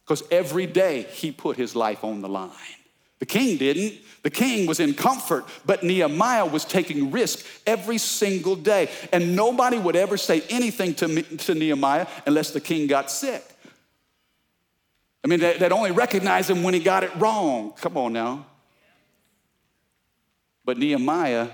Because 0.03 0.23
every 0.31 0.65
day 0.65 1.03
he 1.03 1.31
put 1.31 1.57
his 1.57 1.75
life 1.75 2.03
on 2.03 2.21
the 2.21 2.29
line. 2.29 2.51
The 3.19 3.25
king 3.25 3.57
didn't. 3.57 3.95
The 4.23 4.29
king 4.29 4.67
was 4.67 4.79
in 4.79 4.93
comfort, 4.93 5.45
but 5.65 5.83
Nehemiah 5.83 6.45
was 6.45 6.65
taking 6.65 7.11
risk 7.11 7.45
every 7.65 7.97
single 7.97 8.55
day. 8.55 8.89
And 9.11 9.35
nobody 9.35 9.77
would 9.77 9.95
ever 9.95 10.17
say 10.17 10.43
anything 10.49 10.93
to, 10.95 11.07
me, 11.07 11.23
to 11.23 11.55
Nehemiah 11.55 12.07
unless 12.25 12.51
the 12.51 12.61
king 12.61 12.87
got 12.87 13.09
sick. 13.09 13.43
I 15.23 15.27
mean, 15.27 15.39
they'd 15.39 15.71
only 15.71 15.91
recognize 15.91 16.49
him 16.49 16.63
when 16.63 16.73
he 16.73 16.79
got 16.79 17.03
it 17.03 17.13
wrong. 17.17 17.73
Come 17.73 17.97
on 17.97 18.13
now. 18.13 18.45
But 20.63 20.77
Nehemiah, 20.77 21.49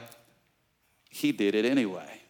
he 1.14 1.32
did 1.32 1.54
it 1.54 1.64
anyway. 1.64 2.22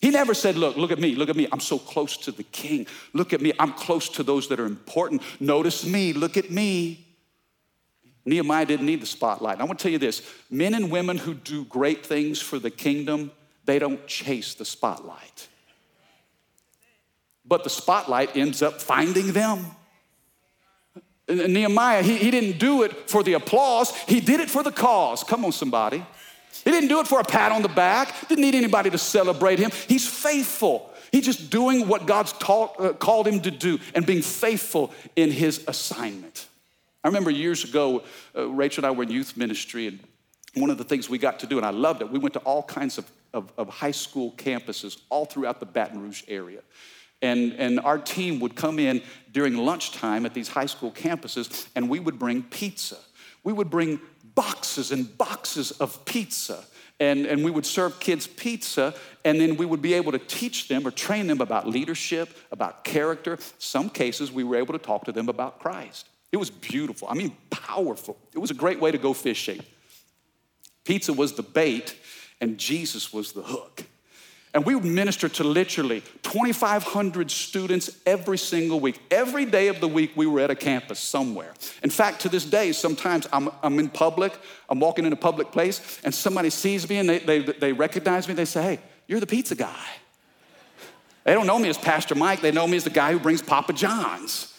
He 0.00 0.10
never 0.10 0.32
said, 0.32 0.56
Look, 0.56 0.76
look 0.76 0.92
at 0.92 1.00
me, 1.00 1.16
look 1.16 1.28
at 1.28 1.34
me. 1.34 1.48
I'm 1.50 1.60
so 1.60 1.78
close 1.78 2.16
to 2.18 2.30
the 2.32 2.44
king. 2.44 2.86
Look 3.12 3.32
at 3.32 3.40
me. 3.40 3.52
I'm 3.58 3.72
close 3.72 4.08
to 4.10 4.22
those 4.22 4.48
that 4.48 4.60
are 4.60 4.66
important. 4.66 5.22
Notice 5.40 5.84
me, 5.84 6.12
look 6.12 6.36
at 6.36 6.50
me. 6.50 7.04
Nehemiah 8.24 8.66
didn't 8.66 8.86
need 8.86 9.00
the 9.00 9.06
spotlight. 9.06 9.60
I 9.60 9.64
want 9.64 9.78
to 9.78 9.82
tell 9.82 9.90
you 9.90 9.98
this 9.98 10.22
men 10.50 10.74
and 10.74 10.90
women 10.90 11.18
who 11.18 11.34
do 11.34 11.64
great 11.64 12.06
things 12.06 12.40
for 12.40 12.58
the 12.58 12.70
kingdom, 12.70 13.32
they 13.64 13.78
don't 13.78 14.06
chase 14.06 14.54
the 14.54 14.64
spotlight. 14.64 15.48
But 17.44 17.64
the 17.64 17.70
spotlight 17.70 18.36
ends 18.36 18.62
up 18.62 18.80
finding 18.80 19.32
them. 19.32 19.66
Nehemiah, 21.28 22.02
he, 22.02 22.16
he 22.16 22.30
didn't 22.30 22.58
do 22.58 22.82
it 22.82 23.10
for 23.10 23.22
the 23.22 23.34
applause, 23.34 23.94
he 24.06 24.20
did 24.20 24.40
it 24.40 24.48
for 24.48 24.62
the 24.62 24.72
cause. 24.72 25.24
Come 25.24 25.44
on, 25.44 25.52
somebody. 25.52 26.04
He 26.64 26.70
didn't 26.70 26.88
do 26.88 27.00
it 27.00 27.06
for 27.06 27.20
a 27.20 27.24
pat 27.24 27.52
on 27.52 27.62
the 27.62 27.68
back, 27.68 28.28
didn't 28.28 28.42
need 28.42 28.54
anybody 28.54 28.90
to 28.90 28.98
celebrate 28.98 29.58
him. 29.58 29.70
He's 29.86 30.06
faithful. 30.06 30.92
He's 31.12 31.24
just 31.24 31.50
doing 31.50 31.88
what 31.88 32.06
God's 32.06 32.32
taught, 32.34 32.78
uh, 32.80 32.92
called 32.92 33.26
him 33.26 33.40
to 33.40 33.50
do 33.50 33.78
and 33.94 34.04
being 34.04 34.22
faithful 34.22 34.92
in 35.16 35.30
his 35.30 35.64
assignment. 35.66 36.46
I 37.02 37.08
remember 37.08 37.30
years 37.30 37.64
ago, 37.64 38.02
uh, 38.36 38.48
Rachel 38.48 38.84
and 38.84 38.92
I 38.92 38.96
were 38.96 39.04
in 39.04 39.10
youth 39.10 39.36
ministry, 39.36 39.86
and 39.86 40.00
one 40.54 40.70
of 40.70 40.78
the 40.78 40.84
things 40.84 41.08
we 41.08 41.18
got 41.18 41.40
to 41.40 41.46
do, 41.46 41.56
and 41.56 41.64
I 41.64 41.70
loved 41.70 42.02
it, 42.02 42.10
we 42.10 42.18
went 42.18 42.34
to 42.34 42.40
all 42.40 42.62
kinds 42.62 42.98
of, 42.98 43.10
of, 43.32 43.52
of 43.56 43.68
high 43.68 43.92
school 43.92 44.32
campuses 44.32 45.00
all 45.08 45.24
throughout 45.24 45.60
the 45.60 45.66
Baton 45.66 46.00
Rouge 46.02 46.22
area. 46.28 46.60
And, 47.22 47.52
and 47.54 47.80
our 47.80 47.98
team 47.98 48.38
would 48.40 48.54
come 48.54 48.78
in 48.78 49.02
during 49.32 49.56
lunchtime 49.56 50.24
at 50.26 50.34
these 50.34 50.48
high 50.48 50.66
school 50.66 50.92
campuses, 50.92 51.68
and 51.74 51.88
we 51.88 51.98
would 51.98 52.18
bring 52.18 52.42
pizza. 52.42 52.96
We 53.44 53.52
would 53.52 53.70
bring 53.70 54.00
boxes 54.34 54.92
and 54.92 55.16
boxes 55.18 55.72
of 55.72 56.04
pizza. 56.04 56.64
And, 57.00 57.26
and 57.26 57.44
we 57.44 57.52
would 57.52 57.64
serve 57.64 58.00
kids 58.00 58.26
pizza, 58.26 58.92
and 59.24 59.40
then 59.40 59.56
we 59.56 59.64
would 59.64 59.80
be 59.80 59.94
able 59.94 60.10
to 60.10 60.18
teach 60.18 60.66
them 60.66 60.84
or 60.84 60.90
train 60.90 61.28
them 61.28 61.40
about 61.40 61.68
leadership, 61.68 62.28
about 62.50 62.82
character. 62.82 63.38
Some 63.58 63.88
cases, 63.88 64.32
we 64.32 64.42
were 64.42 64.56
able 64.56 64.72
to 64.72 64.80
talk 64.80 65.04
to 65.04 65.12
them 65.12 65.28
about 65.28 65.60
Christ. 65.60 66.08
It 66.32 66.38
was 66.38 66.50
beautiful. 66.50 67.06
I 67.08 67.14
mean, 67.14 67.36
powerful. 67.50 68.18
It 68.34 68.38
was 68.38 68.50
a 68.50 68.54
great 68.54 68.80
way 68.80 68.90
to 68.90 68.98
go 68.98 69.12
fishing. 69.12 69.60
Pizza 70.84 71.12
was 71.12 71.34
the 71.34 71.42
bait, 71.42 71.96
and 72.40 72.58
Jesus 72.58 73.12
was 73.12 73.32
the 73.32 73.42
hook. 73.42 73.84
And 74.54 74.64
we 74.64 74.74
would 74.74 74.84
minister 74.84 75.28
to 75.28 75.44
literally 75.44 76.02
2,500 76.22 77.30
students 77.30 77.90
every 78.06 78.38
single 78.38 78.80
week. 78.80 78.98
Every 79.10 79.44
day 79.44 79.68
of 79.68 79.80
the 79.80 79.88
week, 79.88 80.12
we 80.16 80.26
were 80.26 80.40
at 80.40 80.50
a 80.50 80.54
campus 80.54 80.98
somewhere. 80.98 81.52
In 81.82 81.90
fact, 81.90 82.20
to 82.22 82.28
this 82.28 82.44
day, 82.44 82.72
sometimes 82.72 83.28
I'm, 83.32 83.50
I'm 83.62 83.78
in 83.78 83.90
public, 83.90 84.32
I'm 84.70 84.80
walking 84.80 85.04
in 85.04 85.12
a 85.12 85.16
public 85.16 85.52
place, 85.52 86.00
and 86.02 86.14
somebody 86.14 86.50
sees 86.50 86.88
me 86.88 86.96
and 86.96 87.08
they, 87.08 87.18
they, 87.18 87.38
they 87.40 87.72
recognize 87.72 88.26
me. 88.26 88.34
They 88.34 88.46
say, 88.46 88.62
Hey, 88.62 88.80
you're 89.06 89.20
the 89.20 89.26
pizza 89.26 89.54
guy. 89.54 89.86
They 91.24 91.34
don't 91.34 91.46
know 91.46 91.58
me 91.58 91.68
as 91.68 91.76
Pastor 91.76 92.14
Mike, 92.14 92.40
they 92.40 92.52
know 92.52 92.66
me 92.66 92.78
as 92.78 92.84
the 92.84 92.90
guy 92.90 93.12
who 93.12 93.18
brings 93.18 93.42
Papa 93.42 93.74
John's. 93.74 94.54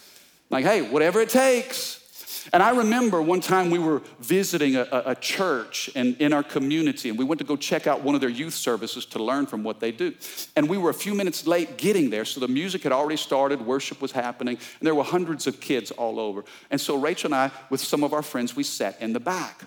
Like, 0.52 0.66
hey, 0.66 0.82
whatever 0.82 1.20
it 1.20 1.30
takes. 1.30 1.99
And 2.54 2.64
I 2.64 2.72
remember 2.72 3.22
one 3.22 3.42
time 3.42 3.70
we 3.70 3.80
were 3.80 4.02
visiting 4.20 4.76
a, 4.76 4.88
a, 4.92 5.16
church 5.16 5.90
in, 5.96 6.16
in 6.16 6.34
our 6.34 6.44
community, 6.44 7.10
and 7.10 7.18
we 7.18 7.26
went 7.26 7.40
to 7.40 7.46
go 7.46 7.56
check 7.56 7.88
out 7.88 8.02
one 8.02 8.16
of 8.16 8.22
their 8.22 8.30
youth 8.30 8.54
services 8.54 9.06
to 9.08 9.24
learn 9.24 9.46
from 9.46 9.64
what 9.64 9.80
they 9.80 9.92
do. 9.92 10.14
And 10.56 10.70
we 10.70 10.78
were 10.78 10.90
a 10.90 10.94
few 10.94 11.14
minutes 11.14 11.46
late 11.46 11.78
getting 11.78 12.10
there, 12.10 12.26
so 12.26 12.40
the 12.40 12.48
music 12.48 12.84
had 12.84 12.92
already 12.92 13.18
started, 13.18 13.62
worship 13.62 14.02
was 14.02 14.12
happening, 14.12 14.58
and 14.58 14.88
there 14.88 14.96
were 14.96 15.04
hundreds 15.04 15.48
of 15.48 15.60
kids 15.60 15.92
all 15.92 16.20
over. 16.20 16.44
And 16.72 16.80
so 16.80 16.98
Rachel 16.98 17.28
and 17.28 17.36
I, 17.36 17.52
with 17.70 17.82
some 17.82 18.04
of 18.04 18.14
our 18.14 18.24
friends, 18.24 18.56
we 18.56 18.64
sat 18.64 19.02
in 19.02 19.14
the 19.14 19.20
back. 19.20 19.64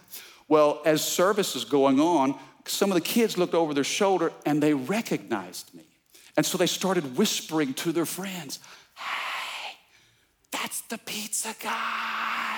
Well, 0.48 0.82
as 0.84 1.02
service 1.02 1.56
is 1.56 1.64
going 1.64 2.00
on, 2.00 2.38
some 2.66 2.90
of 2.90 2.94
the 2.94 3.00
kids 3.00 3.38
looked 3.38 3.54
over 3.54 3.74
their 3.74 3.84
shoulder 3.84 4.32
and 4.46 4.62
they 4.62 4.74
recognized 4.74 5.74
me. 5.74 5.84
And 6.36 6.46
so 6.46 6.58
they 6.58 6.66
started 6.66 7.16
whispering 7.16 7.74
to 7.74 7.92
their 7.92 8.06
friends, 8.06 8.58
Hey, 8.94 9.76
that's 10.50 10.82
the 10.82 10.98
pizza 10.98 11.54
guy. 11.60 12.51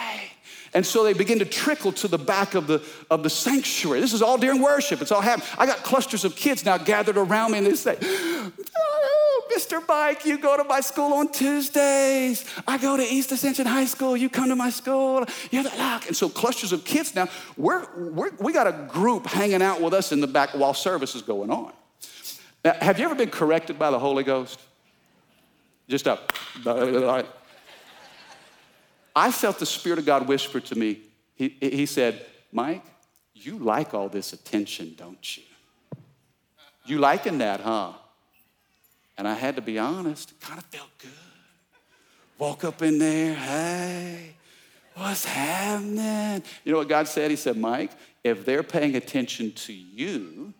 And 0.74 0.84
so 0.84 1.04
they 1.04 1.12
begin 1.12 1.38
to 1.38 1.44
trickle 1.44 1.92
to 1.92 2.08
the 2.08 2.18
back 2.18 2.56
of 2.56 2.66
the, 2.66 2.82
of 3.08 3.22
the 3.22 3.30
sanctuary. 3.30 4.00
This 4.00 4.12
is 4.12 4.22
all 4.22 4.36
during 4.36 4.60
worship. 4.60 5.00
It's 5.00 5.12
all 5.12 5.20
happening. 5.20 5.48
I 5.56 5.66
got 5.66 5.78
clusters 5.84 6.24
of 6.24 6.34
kids 6.34 6.64
now 6.64 6.78
gathered 6.78 7.16
around 7.16 7.52
me 7.52 7.58
and 7.58 7.66
they 7.68 7.74
say, 7.74 7.96
oh, 8.02 9.42
Mr. 9.54 9.86
Mike, 9.86 10.26
you 10.26 10.36
go 10.36 10.56
to 10.56 10.64
my 10.64 10.80
school 10.80 11.12
on 11.14 11.30
Tuesdays. 11.30 12.44
I 12.66 12.78
go 12.78 12.96
to 12.96 13.04
East 13.04 13.30
Ascension 13.30 13.66
High 13.66 13.84
School. 13.84 14.16
You 14.16 14.28
come 14.28 14.48
to 14.48 14.56
my 14.56 14.70
school. 14.70 15.24
You're 15.52 15.62
the 15.62 15.76
lock. 15.78 16.08
And 16.08 16.16
so 16.16 16.28
clusters 16.28 16.72
of 16.72 16.84
kids 16.84 17.14
now, 17.14 17.28
we're, 17.56 17.86
we're, 18.10 18.32
we 18.40 18.52
got 18.52 18.66
a 18.66 18.72
group 18.72 19.26
hanging 19.26 19.62
out 19.62 19.80
with 19.80 19.94
us 19.94 20.10
in 20.10 20.20
the 20.20 20.26
back 20.26 20.50
while 20.54 20.74
service 20.74 21.14
is 21.14 21.22
going 21.22 21.52
on. 21.52 21.72
Now, 22.64 22.74
have 22.80 22.98
you 22.98 23.04
ever 23.04 23.14
been 23.14 23.30
corrected 23.30 23.78
by 23.78 23.92
the 23.92 23.98
Holy 24.00 24.24
Ghost? 24.24 24.58
Just 25.88 26.08
up. 26.08 26.32
I 29.14 29.30
felt 29.30 29.58
the 29.58 29.66
Spirit 29.66 29.98
of 29.98 30.06
God 30.06 30.26
whisper 30.26 30.60
to 30.60 30.74
me. 30.74 31.00
He, 31.34 31.56
he 31.60 31.86
said, 31.86 32.24
Mike, 32.52 32.84
you 33.34 33.58
like 33.58 33.94
all 33.94 34.08
this 34.08 34.32
attention, 34.32 34.94
don't 34.96 35.36
you? 35.36 35.42
You 36.86 36.98
liking 36.98 37.38
that, 37.38 37.60
huh? 37.60 37.92
And 39.16 39.26
I 39.28 39.34
had 39.34 39.56
to 39.56 39.62
be 39.62 39.78
honest, 39.78 40.32
it 40.32 40.40
kind 40.40 40.58
of 40.58 40.64
felt 40.66 40.90
good. 40.98 41.10
Walk 42.38 42.64
up 42.64 42.82
in 42.82 42.98
there, 42.98 43.34
hey, 43.34 44.34
what's 44.94 45.24
happening? 45.24 46.42
You 46.64 46.72
know 46.72 46.78
what 46.78 46.88
God 46.88 47.06
said? 47.06 47.30
He 47.30 47.36
said, 47.36 47.56
Mike, 47.56 47.92
if 48.24 48.44
they're 48.44 48.64
paying 48.64 48.96
attention 48.96 49.52
to 49.52 49.72
you, 49.72 50.52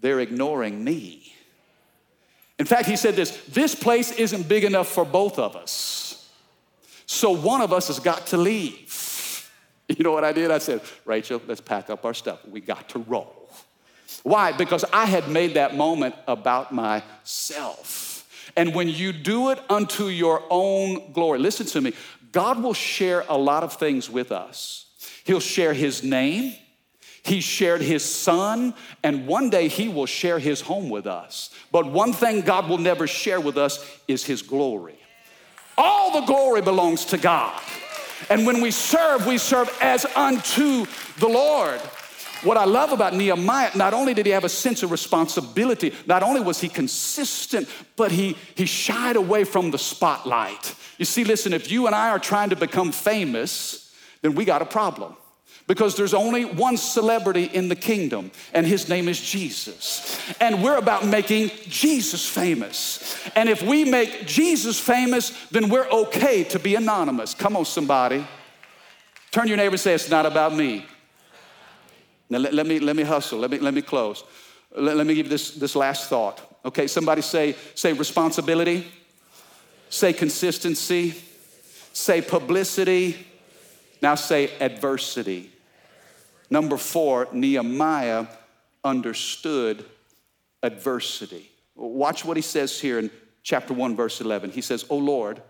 they're 0.00 0.20
ignoring 0.20 0.82
me. 0.82 1.34
In 2.62 2.66
fact, 2.66 2.88
he 2.88 2.94
said 2.94 3.16
this 3.16 3.36
this 3.48 3.74
place 3.74 4.12
isn't 4.12 4.46
big 4.46 4.62
enough 4.62 4.86
for 4.86 5.04
both 5.04 5.36
of 5.40 5.56
us. 5.56 6.30
So 7.06 7.32
one 7.32 7.60
of 7.60 7.72
us 7.72 7.88
has 7.88 7.98
got 7.98 8.28
to 8.28 8.36
leave. 8.36 9.08
You 9.88 10.04
know 10.04 10.12
what 10.12 10.24
I 10.24 10.32
did? 10.32 10.50
I 10.50 10.58
said, 10.58 10.80
Rachel, 11.04 11.42
let's 11.46 11.60
pack 11.60 11.90
up 11.90 12.06
our 12.06 12.14
stuff. 12.14 12.38
We 12.48 12.60
got 12.60 12.88
to 12.90 13.00
roll. 13.00 13.50
Why? 14.22 14.52
Because 14.52 14.84
I 14.90 15.04
had 15.04 15.28
made 15.28 15.54
that 15.54 15.76
moment 15.76 16.14
about 16.26 16.72
myself. 16.72 18.26
And 18.56 18.74
when 18.74 18.88
you 18.88 19.12
do 19.12 19.50
it 19.50 19.58
unto 19.68 20.06
your 20.06 20.44
own 20.48 21.12
glory, 21.12 21.40
listen 21.40 21.66
to 21.66 21.80
me, 21.82 21.92
God 22.30 22.62
will 22.62 22.72
share 22.72 23.24
a 23.28 23.36
lot 23.36 23.64
of 23.64 23.74
things 23.74 24.08
with 24.08 24.32
us. 24.32 24.86
He'll 25.24 25.40
share 25.40 25.74
His 25.74 26.02
name, 26.02 26.54
He 27.22 27.40
shared 27.40 27.80
His 27.80 28.04
Son, 28.04 28.74
and 29.02 29.26
one 29.26 29.48
day 29.48 29.68
He 29.68 29.88
will 29.88 30.06
share 30.06 30.38
His 30.38 30.60
home 30.60 30.90
with 30.90 31.06
us. 31.06 31.50
But 31.70 31.86
one 31.86 32.12
thing 32.12 32.40
God 32.40 32.68
will 32.68 32.78
never 32.78 33.06
share 33.06 33.40
with 33.40 33.56
us 33.56 33.84
is 34.08 34.24
His 34.24 34.42
glory. 34.42 34.98
All 35.78 36.20
the 36.20 36.26
glory 36.26 36.62
belongs 36.62 37.04
to 37.06 37.18
God. 37.18 37.60
And 38.28 38.46
when 38.46 38.60
we 38.60 38.70
serve, 38.70 39.26
we 39.26 39.38
serve 39.38 39.76
as 39.80 40.04
unto 40.16 40.86
the 41.18 41.28
Lord. 41.28 41.80
What 42.42 42.56
I 42.56 42.64
love 42.64 42.90
about 42.90 43.14
Nehemiah, 43.14 43.70
not 43.76 43.94
only 43.94 44.14
did 44.14 44.26
he 44.26 44.32
have 44.32 44.42
a 44.42 44.48
sense 44.48 44.82
of 44.82 44.90
responsibility, 44.90 45.94
not 46.06 46.24
only 46.24 46.40
was 46.40 46.60
he 46.60 46.68
consistent, 46.68 47.68
but 47.96 48.10
he, 48.10 48.36
he 48.56 48.66
shied 48.66 49.14
away 49.14 49.44
from 49.44 49.70
the 49.70 49.78
spotlight. 49.78 50.74
You 50.98 51.04
see, 51.04 51.22
listen, 51.22 51.52
if 51.52 51.70
you 51.70 51.86
and 51.86 51.94
I 51.94 52.10
are 52.10 52.18
trying 52.18 52.50
to 52.50 52.56
become 52.56 52.90
famous, 52.90 53.94
then 54.22 54.34
we 54.34 54.44
got 54.44 54.60
a 54.60 54.66
problem. 54.66 55.16
Because 55.72 55.96
there's 55.96 56.12
only 56.12 56.44
one 56.44 56.76
celebrity 56.76 57.44
in 57.44 57.70
the 57.70 57.74
kingdom, 57.74 58.30
and 58.52 58.66
his 58.66 58.90
name 58.90 59.08
is 59.08 59.18
Jesus. 59.18 60.20
And 60.38 60.62
we're 60.62 60.76
about 60.76 61.06
making 61.06 61.50
Jesus 61.66 62.28
famous. 62.28 63.18
And 63.34 63.48
if 63.48 63.62
we 63.62 63.86
make 63.86 64.26
Jesus 64.26 64.78
famous, 64.78 65.30
then 65.50 65.70
we're 65.70 65.88
okay 65.88 66.44
to 66.44 66.58
be 66.58 66.74
anonymous. 66.74 67.32
Come 67.32 67.56
on, 67.56 67.64
somebody. 67.64 68.22
Turn 69.30 69.48
your 69.48 69.56
neighbor 69.56 69.72
and 69.72 69.80
say, 69.80 69.94
It's 69.94 70.10
not 70.10 70.26
about 70.26 70.54
me. 70.54 70.84
Now, 72.28 72.36
let, 72.36 72.52
let, 72.52 72.66
me, 72.66 72.78
let 72.78 72.94
me 72.94 73.02
hustle. 73.02 73.38
Let 73.38 73.50
me, 73.50 73.58
let 73.58 73.72
me 73.72 73.80
close. 73.80 74.24
Let, 74.76 74.98
let 74.98 75.06
me 75.06 75.14
give 75.14 75.30
this, 75.30 75.52
this 75.52 75.74
last 75.74 76.10
thought. 76.10 76.38
Okay, 76.66 76.86
somebody 76.86 77.22
say, 77.22 77.56
say 77.74 77.94
responsibility, 77.94 78.86
say 79.88 80.12
consistency, 80.12 81.14
say 81.94 82.20
publicity, 82.20 83.26
now 84.02 84.16
say 84.16 84.50
adversity. 84.60 85.51
Number 86.52 86.76
four, 86.76 87.28
Nehemiah 87.32 88.26
understood 88.84 89.86
adversity. 90.62 91.50
Watch 91.74 92.26
what 92.26 92.36
he 92.36 92.42
says 92.42 92.78
here 92.78 92.98
in 92.98 93.10
chapter 93.42 93.72
1, 93.72 93.96
verse 93.96 94.20
11. 94.20 94.50
He 94.50 94.60
says, 94.60 94.84
Oh 94.90 94.98
Lord, 94.98 95.40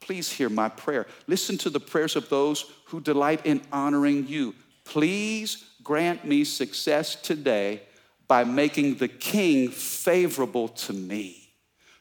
please 0.00 0.32
hear 0.32 0.48
my 0.48 0.70
prayer. 0.70 1.06
Listen 1.26 1.58
to 1.58 1.68
the 1.68 1.78
prayers 1.78 2.16
of 2.16 2.30
those 2.30 2.64
who 2.86 3.02
delight 3.02 3.44
in 3.44 3.60
honoring 3.70 4.28
you. 4.28 4.54
Please 4.86 5.62
grant 5.82 6.24
me 6.24 6.42
success 6.42 7.16
today 7.16 7.82
by 8.26 8.42
making 8.42 8.94
the 8.94 9.08
king 9.08 9.68
favorable 9.68 10.68
to 10.68 10.94
me. 10.94 11.50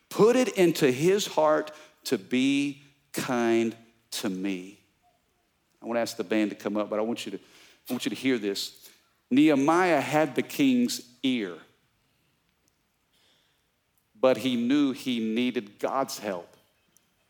Put 0.07 0.37
it 0.37 0.57
into 0.57 0.89
his 0.89 1.27
heart 1.27 1.71
to 2.05 2.17
be 2.17 2.83
kind 3.11 3.75
to 4.11 4.29
me. 4.29 4.79
I 5.83 5.87
want 5.87 5.97
to 5.97 6.01
ask 6.01 6.15
the 6.15 6.23
band 6.23 6.51
to 6.51 6.55
come 6.55 6.77
up, 6.77 6.89
but 6.89 6.99
I 6.99 7.01
want 7.01 7.25
you 7.25 7.33
to, 7.33 7.39
I 7.89 7.93
want 7.93 8.05
you 8.05 8.09
to 8.09 8.15
hear 8.15 8.37
this. 8.37 8.89
Nehemiah 9.29 10.01
had 10.01 10.35
the 10.35 10.41
king's 10.41 11.01
ear, 11.23 11.55
but 14.19 14.37
he 14.37 14.55
knew 14.55 14.91
he 14.91 15.19
needed 15.19 15.79
God's 15.79 16.19
help 16.19 16.55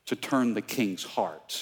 to 0.05 0.15
turn 0.15 0.53
the 0.53 0.61
king's 0.61 1.03
heart. 1.03 1.61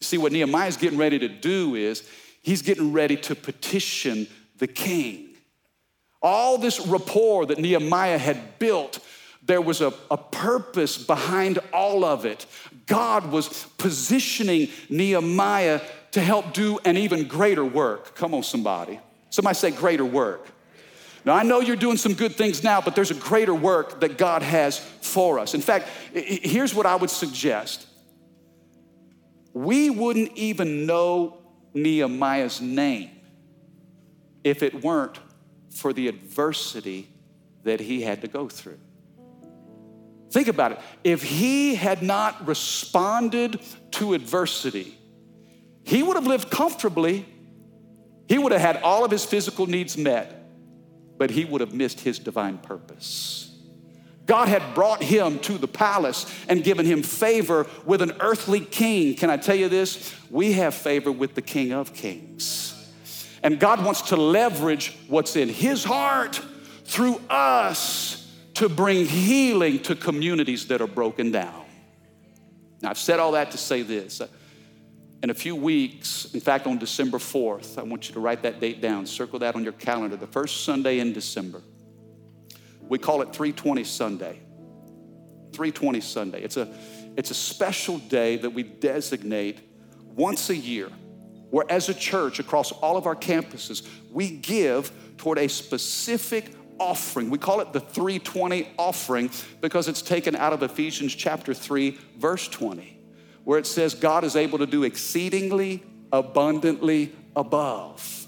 See, 0.00 0.18
what 0.18 0.32
Nehemiah 0.32 0.68
is 0.68 0.76
getting 0.76 0.98
ready 0.98 1.18
to 1.18 1.28
do 1.28 1.74
is 1.74 2.08
he's 2.42 2.62
getting 2.62 2.92
ready 2.92 3.16
to 3.16 3.34
petition 3.34 4.26
the 4.58 4.66
king. 4.66 5.28
All 6.22 6.58
this 6.58 6.80
rapport 6.80 7.46
that 7.46 7.58
Nehemiah 7.58 8.18
had 8.18 8.58
built, 8.58 8.98
there 9.42 9.60
was 9.60 9.80
a, 9.80 9.92
a 10.10 10.16
purpose 10.16 10.98
behind 10.98 11.58
all 11.72 12.04
of 12.04 12.24
it. 12.24 12.46
God 12.86 13.30
was 13.30 13.64
positioning 13.78 14.68
Nehemiah 14.88 15.80
to 16.12 16.20
help 16.20 16.52
do 16.52 16.78
an 16.84 16.96
even 16.96 17.26
greater 17.26 17.64
work. 17.64 18.14
Come 18.14 18.34
on, 18.34 18.42
somebody. 18.42 19.00
Somebody 19.30 19.54
say 19.54 19.70
greater 19.70 20.04
work. 20.04 20.46
Now, 21.24 21.34
I 21.34 21.42
know 21.42 21.60
you're 21.60 21.76
doing 21.76 21.96
some 21.96 22.14
good 22.14 22.34
things 22.34 22.64
now, 22.64 22.80
but 22.80 22.94
there's 22.94 23.10
a 23.10 23.14
greater 23.14 23.54
work 23.54 24.00
that 24.00 24.16
God 24.16 24.42
has 24.42 24.78
for 24.78 25.38
us. 25.38 25.54
In 25.54 25.60
fact, 25.60 25.88
here's 26.12 26.74
what 26.74 26.86
I 26.86 26.96
would 26.96 27.10
suggest 27.10 27.86
we 29.52 29.90
wouldn't 29.90 30.36
even 30.36 30.86
know 30.86 31.38
Nehemiah's 31.74 32.60
name 32.60 33.10
if 34.44 34.62
it 34.62 34.82
weren't 34.82 35.18
for 35.70 35.92
the 35.92 36.08
adversity 36.08 37.08
that 37.64 37.80
he 37.80 38.00
had 38.02 38.22
to 38.22 38.28
go 38.28 38.48
through. 38.48 38.78
Think 40.30 40.48
about 40.48 40.72
it. 40.72 40.78
If 41.02 41.22
he 41.22 41.74
had 41.74 42.02
not 42.02 42.46
responded 42.46 43.60
to 43.92 44.14
adversity, 44.14 44.96
he 45.84 46.02
would 46.02 46.16
have 46.16 46.26
lived 46.26 46.50
comfortably. 46.50 47.26
He 48.28 48.38
would 48.38 48.52
have 48.52 48.60
had 48.60 48.82
all 48.82 49.04
of 49.04 49.10
his 49.10 49.24
physical 49.24 49.66
needs 49.66 49.96
met, 49.96 50.46
but 51.18 51.30
he 51.30 51.44
would 51.44 51.60
have 51.60 51.74
missed 51.74 52.00
his 52.00 52.18
divine 52.18 52.58
purpose. 52.58 53.46
God 54.26 54.46
had 54.46 54.74
brought 54.76 55.02
him 55.02 55.40
to 55.40 55.58
the 55.58 55.66
palace 55.66 56.32
and 56.48 56.62
given 56.62 56.86
him 56.86 57.02
favor 57.02 57.66
with 57.84 58.00
an 58.00 58.12
earthly 58.20 58.60
king. 58.60 59.16
Can 59.16 59.28
I 59.28 59.36
tell 59.36 59.56
you 59.56 59.68
this? 59.68 60.14
We 60.30 60.52
have 60.52 60.72
favor 60.72 61.10
with 61.10 61.34
the 61.34 61.42
King 61.42 61.72
of 61.72 61.92
Kings. 61.92 62.88
And 63.42 63.58
God 63.58 63.84
wants 63.84 64.02
to 64.02 64.16
leverage 64.16 64.96
what's 65.08 65.34
in 65.34 65.48
his 65.48 65.82
heart 65.82 66.40
through 66.84 67.20
us 67.28 68.32
to 68.54 68.68
bring 68.68 69.04
healing 69.06 69.80
to 69.80 69.96
communities 69.96 70.68
that 70.68 70.80
are 70.80 70.86
broken 70.86 71.32
down. 71.32 71.64
Now, 72.82 72.90
I've 72.90 72.98
said 72.98 73.18
all 73.18 73.32
that 73.32 73.50
to 73.50 73.58
say 73.58 73.82
this. 73.82 74.22
In 75.22 75.28
a 75.28 75.34
few 75.34 75.54
weeks, 75.54 76.32
in 76.32 76.40
fact, 76.40 76.66
on 76.66 76.78
December 76.78 77.18
4th, 77.18 77.78
I 77.78 77.82
want 77.82 78.08
you 78.08 78.14
to 78.14 78.20
write 78.20 78.42
that 78.42 78.58
date 78.58 78.80
down, 78.80 79.04
circle 79.04 79.38
that 79.40 79.54
on 79.54 79.62
your 79.62 79.74
calendar, 79.74 80.16
the 80.16 80.26
first 80.26 80.64
Sunday 80.64 80.98
in 80.98 81.12
December. 81.12 81.62
We 82.88 82.98
call 82.98 83.20
it 83.20 83.26
320 83.26 83.84
Sunday. 83.84 84.40
320 85.52 86.00
Sunday. 86.00 86.42
It's 86.42 86.56
a, 86.56 86.72
it's 87.16 87.30
a 87.30 87.34
special 87.34 87.98
day 87.98 88.36
that 88.38 88.50
we 88.50 88.62
designate 88.62 89.58
once 90.14 90.48
a 90.48 90.56
year 90.56 90.88
where, 91.50 91.70
as 91.70 91.88
a 91.88 91.94
church 91.94 92.38
across 92.38 92.72
all 92.72 92.96
of 92.96 93.06
our 93.06 93.16
campuses, 93.16 93.86
we 94.10 94.30
give 94.30 94.90
toward 95.18 95.38
a 95.38 95.48
specific 95.48 96.54
offering. 96.78 97.28
We 97.28 97.38
call 97.38 97.60
it 97.60 97.72
the 97.74 97.80
320 97.80 98.68
offering 98.78 99.30
because 99.60 99.86
it's 99.86 100.00
taken 100.00 100.34
out 100.34 100.52
of 100.52 100.62
Ephesians 100.62 101.14
chapter 101.14 101.52
3, 101.52 101.98
verse 102.16 102.48
20, 102.48 102.99
where 103.44 103.58
it 103.58 103.66
says, 103.66 103.94
God 103.94 104.24
is 104.24 104.36
able 104.36 104.58
to 104.58 104.66
do 104.66 104.84
exceedingly 104.84 105.82
abundantly 106.12 107.12
above 107.36 108.26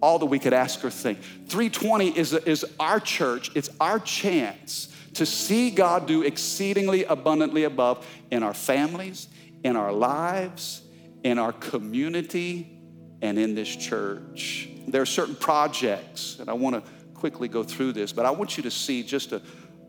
all 0.00 0.18
that 0.18 0.26
we 0.26 0.38
could 0.38 0.52
ask 0.52 0.84
or 0.84 0.90
think. 0.90 1.18
320 1.48 2.16
is, 2.16 2.32
is 2.32 2.64
our 2.78 3.00
church, 3.00 3.50
it's 3.54 3.70
our 3.80 3.98
chance 3.98 4.94
to 5.14 5.24
see 5.24 5.70
God 5.70 6.06
do 6.06 6.22
exceedingly 6.22 7.04
abundantly 7.04 7.64
above 7.64 8.06
in 8.30 8.42
our 8.42 8.54
families, 8.54 9.28
in 9.64 9.74
our 9.76 9.92
lives, 9.92 10.82
in 11.22 11.38
our 11.38 11.52
community, 11.52 12.78
and 13.22 13.38
in 13.38 13.54
this 13.54 13.74
church. 13.74 14.68
There 14.86 15.00
are 15.02 15.06
certain 15.06 15.34
projects, 15.34 16.36
and 16.38 16.50
I 16.50 16.52
want 16.52 16.76
to 16.76 16.90
quickly 17.14 17.48
go 17.48 17.62
through 17.62 17.92
this, 17.92 18.12
but 18.12 18.26
I 18.26 18.30
want 18.30 18.56
you 18.56 18.62
to 18.64 18.70
see 18.70 19.02
just 19.02 19.32
a, 19.32 19.40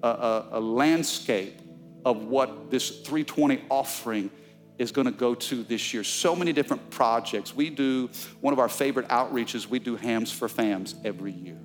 a, 0.01 0.45
a 0.53 0.59
landscape 0.59 1.59
of 2.05 2.23
what 2.25 2.71
this 2.71 2.89
320 2.89 3.65
offering 3.69 4.31
is 4.77 4.91
going 4.91 5.05
to 5.05 5.11
go 5.11 5.33
to 5.35 5.63
this 5.63 5.93
year. 5.93 6.03
So 6.03 6.35
many 6.35 6.53
different 6.53 6.89
projects. 6.89 7.55
We 7.55 7.69
do 7.69 8.09
one 8.41 8.53
of 8.53 8.59
our 8.59 8.69
favorite 8.69 9.07
outreaches, 9.09 9.67
we 9.67 9.79
do 9.79 9.95
Hams 9.95 10.31
for 10.31 10.47
Fams 10.47 10.95
every 11.03 11.31
year. 11.31 11.57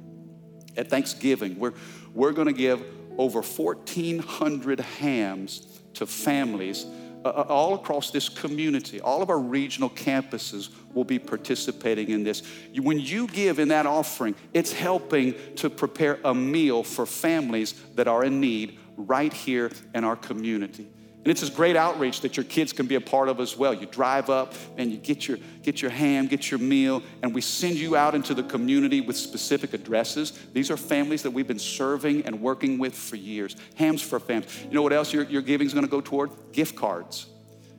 At 0.77 0.89
Thanksgiving, 0.89 1.59
we're, 1.59 1.75
we're 2.15 2.33
going 2.33 2.49
to 2.49 2.55
give 2.55 2.83
over 3.19 3.43
1,400 3.43 4.81
hams 4.81 5.81
to 5.95 6.07
families 6.07 6.87
uh, 7.25 7.29
uh, 7.29 7.47
all 7.49 7.75
across 7.75 8.11
this 8.11 8.29
community. 8.29 9.01
All 9.01 9.23
of 9.23 9.31
our 9.31 9.39
regional 9.39 9.91
campuses 9.91 10.71
will 10.93 11.05
be 11.05 11.19
participating 11.19 12.09
in 12.11 12.25
this. 12.25 12.43
When 12.75 12.99
you 12.99 13.27
give 13.29 13.59
in 13.59 13.69
that 13.69 13.87
offering, 13.87 14.35
it's 14.53 14.73
helping 14.73 15.35
to 15.57 15.71
prepare 15.71 16.19
a 16.25 16.35
meal 16.35 16.83
for 16.83 17.07
families 17.07 17.75
that 17.95 18.09
are 18.09 18.25
in 18.25 18.41
need 18.41 18.79
right 18.97 19.33
here 19.33 19.71
in 19.95 20.05
our 20.05 20.17
community. 20.17 20.89
And 21.25 21.31
it's 21.31 21.41
this 21.41 21.51
great 21.51 21.77
outreach 21.77 22.21
that 22.23 22.37
your 22.37 22.43
kids 22.43 22.73
can 22.73 22.87
be 22.89 22.97
a 22.97 23.01
part 23.01 23.29
of 23.29 23.39
as 23.39 23.57
well. 23.57 23.73
You 23.73 23.87
drive 23.87 24.29
up 24.29 24.55
and 24.77 24.91
you 24.91 24.99
get 24.99 25.29
your, 25.29 25.39
get 25.63 25.81
your 25.81 25.93
ham, 25.93 26.27
get 26.27 26.51
your 26.51 26.59
meal, 26.59 27.01
and 27.23 27.33
we 27.33 27.41
send 27.41 27.77
you 27.77 27.95
out 27.95 28.17
into 28.17 28.35
the 28.35 28.43
community 28.43 29.01
with 29.01 29.17
specific 29.17 29.73
addresses. 29.73 30.33
These 30.53 30.69
are 30.73 30.77
families 30.77 31.23
that 31.23 31.31
we've 31.31 31.47
been 31.47 31.61
serving 31.61 32.27
and 32.27 32.41
working 32.41 32.77
with 32.77 32.93
for 32.93 33.15
years. 33.15 33.55
Hams 33.77 34.03
for 34.03 34.19
families. 34.19 34.65
You 34.65 34.73
know 34.73 34.83
what 34.83 34.93
else 34.93 35.13
your, 35.13 35.23
your 35.25 35.43
giving 35.43 35.65
is 35.65 35.73
going 35.73 35.85
to 35.85 35.91
go 35.91 36.01
toward? 36.01 36.31
Gift 36.51 36.75
cards. 36.75 37.27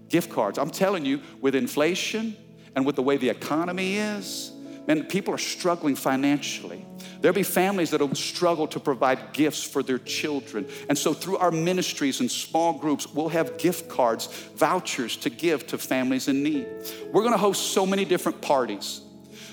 Gift 0.08 0.32
cards. 0.32 0.58
I'm 0.58 0.70
telling 0.70 1.04
you, 1.04 1.20
with 1.42 1.54
inflation 1.54 2.38
and 2.78 2.86
with 2.86 2.96
the 2.96 3.04
way 3.04 3.18
the 3.18 3.28
economy 3.28 3.98
is, 3.98 4.53
man, 4.88 5.04
people 5.06 5.34
are 5.34 5.40
struggling 5.40 5.96
financially. 5.96 6.86
There'll 7.22 7.36
be 7.36 7.44
families 7.44 7.92
that'll 7.92 8.14
struggle 8.16 8.68
to 8.68 8.80
provide 8.80 9.34
gifts 9.34 9.64
for 9.64 9.82
their 9.82 10.00
children. 10.00 10.68
And 10.90 10.98
so, 10.98 11.14
through 11.14 11.38
our 11.38 11.52
ministries 11.52 12.20
and 12.20 12.30
small 12.30 12.74
groups, 12.74 13.08
we'll 13.14 13.30
have 13.30 13.58
gift 13.58 13.90
cards, 13.90 14.28
vouchers 14.56 15.16
to 15.18 15.30
give 15.30 15.66
to 15.68 15.78
families 15.78 16.28
in 16.28 16.44
need. 16.44 16.68
We're 17.12 17.24
gonna 17.24 17.38
host 17.38 17.72
so 17.72 17.86
many 17.86 18.06
different 18.06 18.42
parties. 18.42 19.02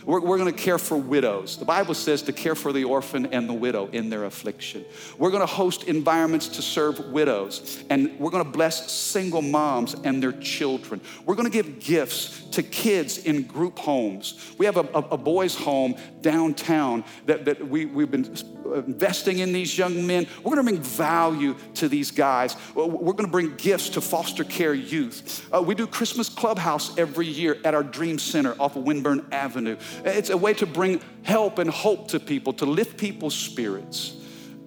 We're, 0.05 0.21
we're 0.21 0.39
going 0.39 0.53
to 0.53 0.59
care 0.59 0.79
for 0.79 0.97
widows. 0.97 1.57
The 1.57 1.65
Bible 1.65 1.95
says 1.95 2.23
to 2.23 2.33
care 2.33 2.55
for 2.55 2.73
the 2.73 2.85
orphan 2.85 3.27
and 3.27 3.49
the 3.49 3.55
widow 3.55 3.89
in 3.89 4.11
their 4.11 4.25
affliction. 4.25 4.85
We're 5.19 5.31
going 5.31 5.47
to 5.47 5.47
host 5.47 5.85
environments 5.85 6.49
to 6.49 6.63
serve 6.63 6.99
widows, 7.11 7.83
and 7.91 8.19
we're 8.19 8.31
going 8.31 8.45
to 8.45 8.51
bless 8.51 8.91
single 8.91 9.43
moms 9.43 9.95
and 10.05 10.23
their 10.23 10.33
children. 10.33 11.01
We're 11.25 11.35
going 11.35 11.51
to 11.51 11.63
give 11.63 11.81
gifts 11.81 12.43
to 12.53 12.63
kids 12.63 13.19
in 13.19 13.43
group 13.45 13.79
homes. 13.79 14.55
We 14.59 14.67
have 14.67 14.77
a, 14.77 14.89
a, 14.95 15.01
a 15.13 15.19
boys' 15.19 15.55
home 15.55 15.97
downtown 16.21 17.05
that, 17.27 17.45
that 17.45 17.69
we, 17.69 17.87
we've 17.87 18.11
been 18.11 18.35
investing 18.73 19.39
in 19.39 19.53
these 19.53 19.77
young 19.77 20.07
men. 20.07 20.27
We're 20.39 20.55
going 20.55 20.67
to 20.67 20.73
bring 20.73 20.83
value 20.83 21.57
to 21.75 21.89
these 21.89 22.11
guys. 22.11 22.57
We're 22.75 22.87
going 23.13 23.27
to 23.27 23.29
bring 23.29 23.57
gifts 23.57 23.91
to 23.91 24.01
foster 24.01 24.45
care 24.45 24.75
youth. 24.75 25.49
Uh, 25.53 25.63
we 25.63 25.75
do 25.75 25.87
Christmas 25.87 26.29
Clubhouse 26.29 26.97
every 26.99 27.27
year 27.27 27.59
at 27.65 27.75
our 27.75 27.83
Dream 27.83 28.19
Center 28.19 28.55
off 28.61 28.77
of 28.77 28.85
Winbourne 28.85 29.27
Avenue. 29.33 29.77
It's 30.05 30.31
a 30.31 30.37
way 30.37 30.55
to 30.55 30.67
bring 30.67 31.01
help 31.23 31.59
and 31.59 31.71
hope 31.71 32.09
to 32.09 32.21
people, 32.21 32.53
to 32.55 32.67
lift 32.67 32.97
people's 32.97 33.35
spirits. 33.35 34.17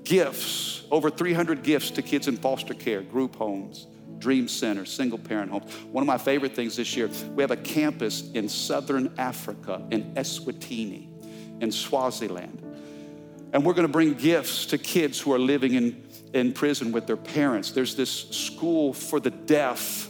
Gifts, 0.04 0.84
over 0.92 1.10
300 1.10 1.64
gifts 1.64 1.92
to 1.92 2.02
kids 2.02 2.28
in 2.28 2.38
foster 2.38 2.74
care, 2.74 3.02
group 3.02 3.36
homes. 3.36 3.88
Dream 4.24 4.48
Center, 4.48 4.86
single 4.86 5.20
parent 5.20 5.52
homes. 5.52 5.72
One 5.92 6.02
of 6.02 6.08
my 6.08 6.18
favorite 6.18 6.56
things 6.56 6.78
this 6.78 6.96
year, 6.96 7.10
we 7.36 7.44
have 7.44 7.52
a 7.52 7.58
campus 7.58 8.32
in 8.32 8.48
southern 8.48 9.14
Africa, 9.18 9.86
in 9.92 10.14
Eswatini, 10.16 11.62
in 11.62 11.72
Swaziland. 11.72 12.63
And 13.54 13.64
we're 13.64 13.74
going 13.74 13.88
to 13.88 13.92
bring 13.92 14.16
gifts 14.16 14.66
to 14.68 14.80
kids 14.80 15.20
who 15.20 15.32
are 15.32 15.40
living 15.40 15.76
in, 15.76 16.04
in 16.34 16.54
prison 16.54 16.92
with 16.92 17.06
their 17.06 17.18
parents. 17.18 17.72
There's 17.72 17.96
this 17.96 18.12
school 18.32 18.94
for 18.94 19.20
the 19.20 19.30
deaf. 19.30 20.10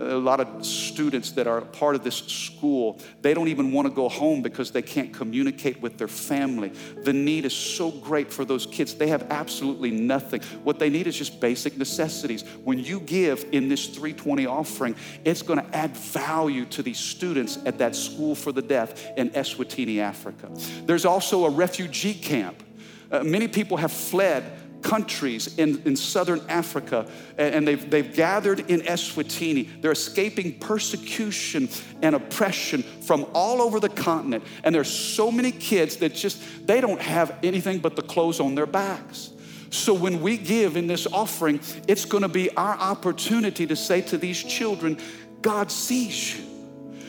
A 0.00 0.14
lot 0.14 0.38
of 0.38 0.64
students 0.64 1.32
that 1.32 1.48
are 1.48 1.60
part 1.60 1.96
of 1.96 2.04
this 2.04 2.14
school, 2.14 3.00
they 3.20 3.34
don't 3.34 3.48
even 3.48 3.72
want 3.72 3.88
to 3.88 3.92
go 3.92 4.08
home 4.08 4.42
because 4.42 4.70
they 4.70 4.80
can't 4.80 5.12
communicate 5.12 5.82
with 5.82 5.98
their 5.98 6.08
family. 6.08 6.68
The 7.02 7.12
need 7.12 7.44
is 7.44 7.52
so 7.52 7.90
great 7.90 8.32
for 8.32 8.44
those 8.44 8.64
kids. 8.64 8.94
They 8.94 9.08
have 9.08 9.26
absolutely 9.28 9.90
nothing. 9.90 10.40
What 10.62 10.78
they 10.78 10.88
need 10.88 11.08
is 11.08 11.18
just 11.18 11.40
basic 11.40 11.76
necessities. 11.76 12.42
When 12.62 12.78
you 12.78 13.00
give 13.00 13.44
in 13.50 13.68
this 13.68 13.86
320 13.88 14.46
offering, 14.46 14.94
it's 15.24 15.42
going 15.42 15.58
to 15.58 15.76
add 15.76 15.96
value 15.96 16.64
to 16.66 16.82
these 16.82 17.00
students 17.00 17.58
at 17.66 17.76
that 17.78 17.96
school 17.96 18.36
for 18.36 18.52
the 18.52 18.62
deaf 18.62 19.04
in 19.16 19.30
Eswatini, 19.30 19.98
Africa. 19.98 20.48
There's 20.86 21.04
also 21.04 21.44
a 21.44 21.50
refugee 21.50 22.14
camp 22.14 22.62
uh, 23.10 23.22
many 23.24 23.48
people 23.48 23.76
have 23.76 23.92
fled 23.92 24.44
countries 24.82 25.58
in, 25.58 25.82
in 25.84 25.96
southern 25.96 26.40
Africa 26.48 27.10
and, 27.36 27.66
they've, 27.66 27.90
they've 27.90 28.14
gathered 28.14 28.70
in 28.70 28.80
Eswatini. 28.80 29.80
They're 29.80 29.92
escaping 29.92 30.58
persecution 30.58 31.68
and 32.02 32.14
oppression 32.14 32.82
from 32.82 33.26
all 33.34 33.60
over 33.60 33.80
the 33.80 33.88
continent. 33.88 34.44
And 34.64 34.74
there's 34.74 34.90
so 34.90 35.30
many 35.30 35.50
kids 35.50 35.96
that 35.96 36.14
just, 36.14 36.42
they 36.66 36.80
don't 36.80 37.00
have 37.00 37.36
anything 37.42 37.78
but 37.78 37.96
the 37.96 38.02
clothes 38.02 38.40
on 38.40 38.54
their 38.54 38.66
backs. 38.66 39.30
So 39.70 39.92
when 39.92 40.22
we 40.22 40.36
give 40.38 40.76
in 40.76 40.86
this 40.86 41.06
offering, 41.06 41.60
it's 41.86 42.04
gonna 42.04 42.28
be 42.28 42.50
our 42.56 42.74
opportunity 42.74 43.66
to 43.66 43.76
say 43.76 44.00
to 44.02 44.16
these 44.16 44.42
children, 44.42 44.98
God 45.42 45.70
sees 45.70 46.38
you, 46.38 46.44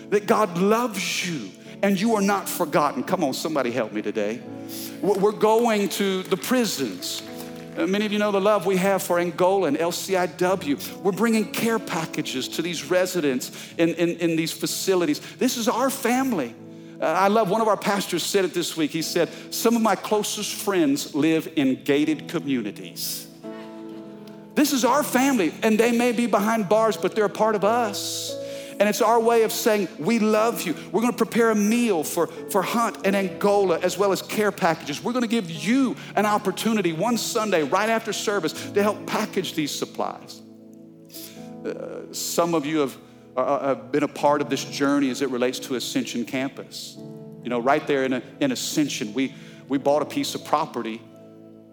that 0.10 0.28
God 0.28 0.58
loves 0.58 1.28
you, 1.28 1.50
and 1.82 2.00
you 2.00 2.16
are 2.16 2.22
not 2.22 2.48
forgotten. 2.48 3.04
Come 3.04 3.24
on, 3.24 3.34
somebody 3.34 3.72
help 3.72 3.92
me 3.92 4.02
today. 4.02 4.42
We're 5.02 5.32
going 5.32 5.90
to 5.90 6.24
the 6.24 6.38
prisons. 6.38 7.24
Uh, 7.78 7.88
many 7.88 8.06
of 8.06 8.12
you 8.12 8.20
know 8.20 8.32
the 8.32 8.42
love 8.42 8.66
we 8.66 8.76
have 8.76 9.02
for 9.02 9.20
Angola 9.20 9.68
and 9.68 9.78
LCIW. 9.78 10.98
We're 10.98 11.12
bringing 11.12 11.52
care 11.52 11.80
packages 11.80 12.48
to 12.50 12.62
these 12.62 12.90
residents 12.90 13.52
in, 13.78 13.90
in, 13.90 14.10
in 14.18 14.36
these 14.36 14.52
facilities. 14.52 15.20
This 15.38 15.56
is 15.56 15.70
our 15.70 15.90
family. 15.90 16.54
Uh, 17.00 17.06
I 17.06 17.30
love 17.30 17.50
one 17.50 17.62
of 17.62 17.70
our 17.70 17.78
pastors 17.78 18.24
said 18.24 18.44
it 18.44 18.54
this 18.54 18.76
week. 18.76 18.92
He 18.92 19.02
said, 19.02 19.30
Some 19.52 19.76
of 19.78 19.82
my 19.82 19.96
closest 19.96 20.54
friends 20.54 21.16
live 21.16 21.48
in 21.56 21.84
gated 21.84 22.28
communities. 22.28 23.28
This 24.56 24.74
is 24.74 24.84
our 24.84 25.04
family, 25.04 25.54
and 25.64 25.80
they 25.80 25.94
may 25.94 26.12
be 26.12 26.28
behind 26.28 26.68
bars, 26.68 26.98
but 26.98 27.16
they're 27.16 27.26
a 27.26 27.30
part 27.30 27.56
of 27.56 27.64
us. 27.64 28.36
And 28.80 28.88
it's 28.88 29.02
our 29.02 29.20
way 29.20 29.44
of 29.44 29.52
saying, 29.52 29.90
We 30.00 30.20
love 30.20 30.62
you. 30.62 30.76
We're 30.92 31.02
gonna 31.02 31.14
prepare 31.14 31.50
a 31.50 31.56
meal 31.56 32.04
for, 32.04 32.28
for 32.28 32.62
Hunt 32.62 33.00
and 33.06 33.16
Angola 33.16 33.80
as 33.80 33.98
well 33.98 34.12
as 34.12 34.22
care 34.22 34.52
packages. 34.52 35.04
We're 35.04 35.14
gonna 35.14 35.28
give 35.28 35.52
you 35.52 35.98
an 36.16 36.26
opportunity 36.26 36.94
one 36.94 37.18
Sunday 37.18 37.64
right 37.64 37.90
after 37.90 38.14
service 38.14 38.54
to 38.72 38.82
help 38.82 39.06
package 39.06 39.54
these 39.54 39.78
supplies. 39.78 40.42
Uh, 41.66 42.14
some 42.14 42.54
of 42.54 42.66
you 42.66 42.80
have, 42.80 42.98
uh, 43.36 43.42
uh 43.42 43.68
have 43.68 43.92
been 43.92 44.04
a 44.04 44.08
part 44.08 44.40
of 44.40 44.50
this 44.50 44.64
journey 44.64 45.10
as 45.10 45.22
it 45.22 45.30
relates 45.30 45.60
to 45.60 45.76
Ascension 45.76 46.24
Campus. 46.24 46.96
You 47.44 47.50
know, 47.50 47.60
right 47.60 47.86
there 47.86 48.06
in, 48.06 48.14
a, 48.14 48.22
in 48.40 48.54
Ascension, 48.54 49.14
we, 49.14 49.34
we 49.68 49.78
bought 49.78 50.02
a 50.02 50.06
piece 50.06 50.36
of 50.36 50.46
property 50.46 51.02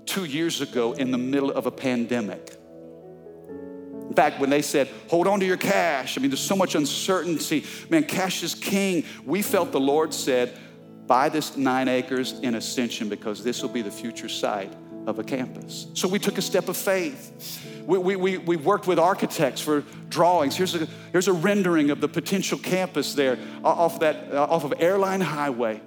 two 0.06 0.24
years 0.24 0.60
ago 0.60 0.92
in 0.92 1.12
the 1.12 1.18
middle 1.18 1.50
of 1.52 1.66
a 1.66 1.70
pandemic. 1.70 2.55
Fact, 4.16 4.40
when 4.40 4.48
they 4.48 4.62
said, 4.62 4.88
hold 5.08 5.26
on 5.26 5.40
to 5.40 5.46
your 5.46 5.58
cash, 5.58 6.16
I 6.16 6.22
mean, 6.22 6.30
there's 6.30 6.40
so 6.40 6.56
much 6.56 6.74
uncertainty. 6.74 7.64
Man, 7.90 8.04
cash 8.04 8.42
is 8.42 8.54
king. 8.54 9.04
We 9.26 9.42
felt 9.42 9.72
the 9.72 9.80
Lord 9.80 10.14
said, 10.14 10.58
buy 11.06 11.28
this 11.28 11.56
nine 11.56 11.86
acres 11.86 12.32
in 12.40 12.54
Ascension 12.54 13.10
because 13.10 13.44
this 13.44 13.60
will 13.60 13.68
be 13.68 13.82
the 13.82 13.90
future 13.90 14.30
site 14.30 14.72
of 15.06 15.18
a 15.18 15.22
campus. 15.22 15.88
So 15.92 16.08
we 16.08 16.18
took 16.18 16.38
a 16.38 16.42
step 16.42 16.68
of 16.68 16.76
faith. 16.78 17.84
We, 17.86 17.98
we, 17.98 18.16
we, 18.16 18.38
we 18.38 18.56
worked 18.56 18.86
with 18.86 18.98
architects 18.98 19.60
for 19.60 19.84
drawings. 20.08 20.56
Here's 20.56 20.74
a, 20.74 20.88
here's 21.12 21.28
a 21.28 21.32
rendering 21.34 21.90
of 21.90 22.00
the 22.00 22.08
potential 22.08 22.58
campus 22.58 23.14
there 23.14 23.38
off, 23.62 24.00
that, 24.00 24.32
uh, 24.32 24.44
off 24.44 24.64
of 24.64 24.74
Airline 24.78 25.20
Highway. 25.20 25.80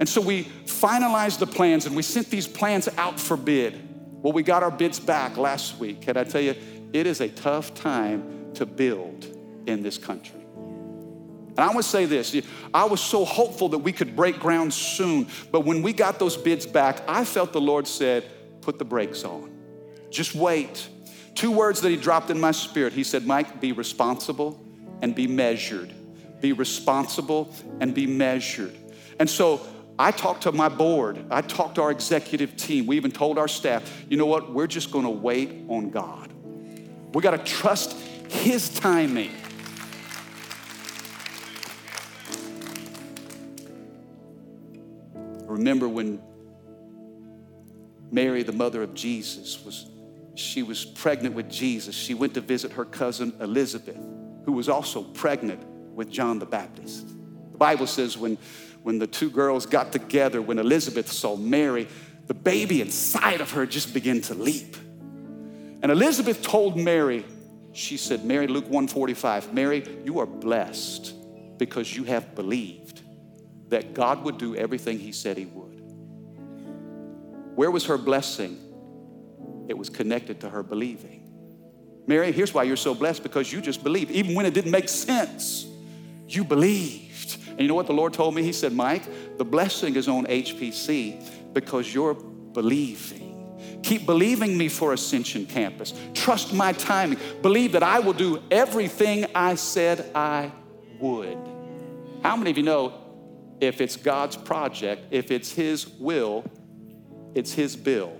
And 0.00 0.08
so 0.08 0.20
we 0.20 0.44
finalized 0.66 1.38
the 1.38 1.46
plans 1.46 1.86
and 1.86 1.94
we 1.94 2.02
sent 2.02 2.28
these 2.28 2.48
plans 2.48 2.88
out 2.98 3.18
for 3.20 3.36
bid. 3.36 3.84
Well, 4.20 4.32
we 4.32 4.42
got 4.42 4.64
our 4.64 4.70
bids 4.70 4.98
back 4.98 5.36
last 5.36 5.78
week. 5.78 6.02
Can 6.02 6.16
I 6.16 6.24
tell 6.24 6.40
you, 6.40 6.56
it 6.92 7.06
is 7.06 7.20
a 7.20 7.28
tough 7.28 7.74
time 7.74 8.52
to 8.54 8.66
build 8.66 9.26
in 9.66 9.82
this 9.82 9.98
country. 9.98 10.40
And 11.58 11.64
I 11.64 11.66
want 11.66 11.78
to 11.78 11.90
say 11.90 12.04
this 12.04 12.40
I 12.72 12.84
was 12.84 13.00
so 13.00 13.24
hopeful 13.24 13.70
that 13.70 13.78
we 13.78 13.92
could 13.92 14.14
break 14.14 14.38
ground 14.38 14.72
soon, 14.72 15.26
but 15.50 15.62
when 15.62 15.82
we 15.82 15.92
got 15.92 16.18
those 16.18 16.36
bids 16.36 16.66
back, 16.66 17.02
I 17.08 17.24
felt 17.24 17.52
the 17.52 17.60
Lord 17.60 17.88
said, 17.88 18.24
put 18.60 18.78
the 18.78 18.84
brakes 18.84 19.24
on. 19.24 19.50
Just 20.10 20.34
wait. 20.34 20.88
Two 21.34 21.50
words 21.50 21.80
that 21.80 21.90
He 21.90 21.96
dropped 21.96 22.30
in 22.30 22.40
my 22.40 22.52
spirit. 22.52 22.92
He 22.92 23.04
said, 23.04 23.26
Mike, 23.26 23.60
be 23.60 23.72
responsible 23.72 24.64
and 25.02 25.14
be 25.14 25.26
measured. 25.26 25.92
Be 26.40 26.52
responsible 26.52 27.52
and 27.80 27.94
be 27.94 28.06
measured. 28.06 28.76
And 29.18 29.28
so 29.28 29.60
I 29.98 30.12
talked 30.12 30.44
to 30.44 30.52
my 30.52 30.68
board, 30.68 31.24
I 31.28 31.42
talked 31.42 31.74
to 31.74 31.82
our 31.82 31.90
executive 31.90 32.56
team. 32.56 32.86
We 32.86 32.96
even 32.96 33.10
told 33.10 33.36
our 33.36 33.48
staff, 33.48 34.04
you 34.08 34.16
know 34.16 34.26
what? 34.26 34.52
We're 34.52 34.68
just 34.68 34.92
going 34.92 35.04
to 35.04 35.10
wait 35.10 35.64
on 35.68 35.90
God. 35.90 36.32
We 37.12 37.22
got 37.22 37.32
to 37.32 37.38
trust 37.38 37.96
His 38.28 38.68
timing. 38.68 39.30
Remember 45.46 45.88
when 45.88 46.20
Mary, 48.10 48.42
the 48.42 48.52
mother 48.52 48.82
of 48.82 48.94
Jesus, 48.94 49.64
was 49.64 49.86
she 50.38 50.62
was 50.62 50.84
pregnant 50.84 51.34
with 51.34 51.50
Jesus. 51.50 51.96
She 51.96 52.14
went 52.14 52.34
to 52.34 52.40
visit 52.40 52.72
her 52.72 52.84
cousin 52.84 53.34
Elizabeth, 53.40 53.98
who 54.44 54.52
was 54.52 54.68
also 54.68 55.02
pregnant 55.02 55.64
with 55.94 56.10
John 56.10 56.38
the 56.38 56.46
Baptist. 56.46 57.08
The 57.50 57.58
Bible 57.58 57.88
says 57.88 58.16
when, 58.16 58.38
when 58.84 59.00
the 59.00 59.08
two 59.08 59.30
girls 59.30 59.66
got 59.66 59.90
together, 59.90 60.40
when 60.40 60.60
Elizabeth 60.60 61.10
saw 61.10 61.34
Mary, 61.36 61.88
the 62.28 62.34
baby 62.34 62.80
inside 62.80 63.40
of 63.40 63.50
her 63.50 63.66
just 63.66 63.92
began 63.92 64.20
to 64.22 64.34
leap. 64.34 64.76
And 65.82 65.92
Elizabeth 65.92 66.42
told 66.42 66.76
Mary, 66.76 67.24
she 67.72 67.96
said, 67.96 68.24
Mary, 68.24 68.46
Luke 68.46 68.64
145, 68.64 69.54
Mary, 69.54 69.84
you 70.04 70.18
are 70.18 70.26
blessed 70.26 71.14
because 71.58 71.94
you 71.94 72.04
have 72.04 72.34
believed 72.34 73.02
that 73.68 73.94
God 73.94 74.24
would 74.24 74.38
do 74.38 74.56
everything 74.56 74.98
he 74.98 75.12
said 75.12 75.36
he 75.36 75.46
would. 75.46 75.82
Where 77.54 77.70
was 77.70 77.86
her 77.86 77.98
blessing? 77.98 78.58
It 79.68 79.76
was 79.76 79.90
connected 79.90 80.40
to 80.40 80.50
her 80.50 80.62
believing. 80.62 81.18
Mary, 82.06 82.32
here's 82.32 82.54
why 82.54 82.62
you're 82.62 82.76
so 82.76 82.94
blessed 82.94 83.22
because 83.22 83.52
you 83.52 83.60
just 83.60 83.84
believed. 83.84 84.10
Even 84.10 84.34
when 84.34 84.46
it 84.46 84.54
didn't 84.54 84.70
make 84.70 84.88
sense, 84.88 85.66
you 86.26 86.42
believed. 86.42 87.36
And 87.48 87.60
you 87.60 87.68
know 87.68 87.74
what 87.74 87.86
the 87.86 87.92
Lord 87.92 88.14
told 88.14 88.34
me? 88.34 88.42
He 88.42 88.52
said, 88.52 88.72
Mike, 88.72 89.02
the 89.36 89.44
blessing 89.44 89.94
is 89.94 90.08
on 90.08 90.24
HPC 90.24 91.52
because 91.52 91.92
you're 91.92 92.14
believing. 92.14 93.27
Keep 93.82 94.06
believing 94.06 94.56
me 94.56 94.68
for 94.68 94.92
Ascension 94.92 95.46
Campus. 95.46 95.94
Trust 96.14 96.52
my 96.52 96.72
timing. 96.72 97.18
Believe 97.42 97.72
that 97.72 97.82
I 97.82 98.00
will 98.00 98.12
do 98.12 98.42
everything 98.50 99.26
I 99.34 99.54
said 99.54 100.10
I 100.14 100.52
would. 101.00 101.38
How 102.22 102.36
many 102.36 102.50
of 102.50 102.56
you 102.56 102.64
know 102.64 102.94
if 103.60 103.80
it's 103.80 103.96
God's 103.96 104.36
project, 104.36 105.06
if 105.10 105.30
it's 105.30 105.52
His 105.52 105.88
will, 105.88 106.44
it's 107.34 107.52
His 107.52 107.76
bill? 107.76 108.12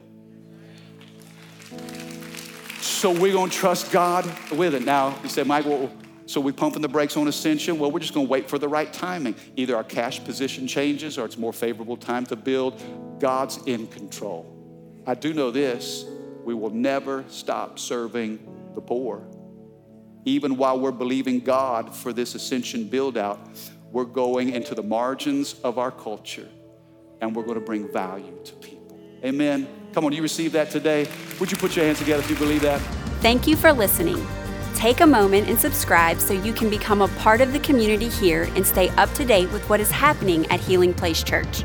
So 2.81 3.13
we're 3.13 3.33
going 3.33 3.51
to 3.51 3.57
trust 3.57 3.93
God 3.93 4.25
with 4.51 4.75
it. 4.75 4.85
Now, 4.85 5.17
you 5.23 5.29
say, 5.29 5.45
Mike, 5.45 5.67
well, 5.67 5.91
so 6.27 6.41
we're 6.41 6.53
pumping 6.53 6.83
the 6.83 6.89
brakes 6.89 7.17
on 7.17 7.29
ascension. 7.29 7.79
Well, 7.79 7.91
we're 7.91 8.01
just 8.01 8.13
going 8.13 8.27
to 8.27 8.31
wait 8.31 8.51
for 8.51 8.59
the 8.59 8.69
right 8.69 8.93
timing. 8.93 9.35
Either 9.57 9.77
our 9.77 9.85
cash 9.85 10.23
position 10.25 10.67
changes 10.67 11.17
or 11.17 11.25
it's 11.25 11.39
more 11.39 11.53
favorable 11.53 11.97
time 11.97 12.27
to 12.27 12.37
build. 12.37 12.83
God's 13.19 13.59
in 13.67 13.87
control. 13.87 14.58
I 15.09 15.15
do 15.15 15.33
know 15.33 15.51
this 15.51 16.05
we 16.45 16.53
will 16.53 16.69
never 16.69 17.25
stop 17.29 17.79
serving 17.79 18.39
the 18.75 18.83
poor. 18.83 19.27
Even 20.27 20.59
while 20.59 20.79
we're 20.79 20.93
believing 20.93 21.41
God 21.41 21.97
for 21.97 22.13
this 22.13 22.35
ascension 22.35 22.85
build 22.85 23.17
out, 23.17 23.41
we're 23.91 24.05
going 24.05 24.51
into 24.51 24.75
the 24.75 24.83
margins 24.83 25.55
of 25.65 25.79
our 25.79 25.91
culture 25.91 26.47
and 27.23 27.35
we're 27.35 27.45
going 27.45 27.59
to 27.59 27.65
bring 27.65 27.91
value 27.91 28.39
to 28.45 28.53
people. 28.57 29.01
Amen. 29.25 29.67
Come 29.95 30.05
on, 30.05 30.13
you 30.13 30.21
receive 30.21 30.53
that 30.53 30.71
today? 30.71 31.09
Would 31.41 31.51
you 31.51 31.57
put 31.57 31.75
your 31.75 31.87
hands 31.87 32.01
together 32.01 32.23
if 32.23 32.29
you 32.29 32.37
believe 32.37 32.61
that? 32.61 32.79
Thank 33.23 33.47
you 33.47 33.57
for 33.57 33.73
listening. 33.73 34.25
Take 34.75 35.01
a 35.01 35.07
moment 35.07 35.49
and 35.49 35.59
subscribe 35.59 36.21
so 36.21 36.35
you 36.35 36.53
can 36.53 36.69
become 36.69 37.01
a 37.01 37.09
part 37.09 37.41
of 37.41 37.55
the 37.55 37.61
community 37.61 38.11
here 38.11 38.43
and 38.55 38.67
stay 38.67 38.91
up 38.91 39.11
to 39.15 39.25
date 39.25 39.51
with 39.53 39.67
what 39.71 39.81
is 39.81 39.91
happening 39.91 40.45
at 40.49 40.61
Healing 40.61 40.93
Place 40.93 41.23
Church. 41.23 41.65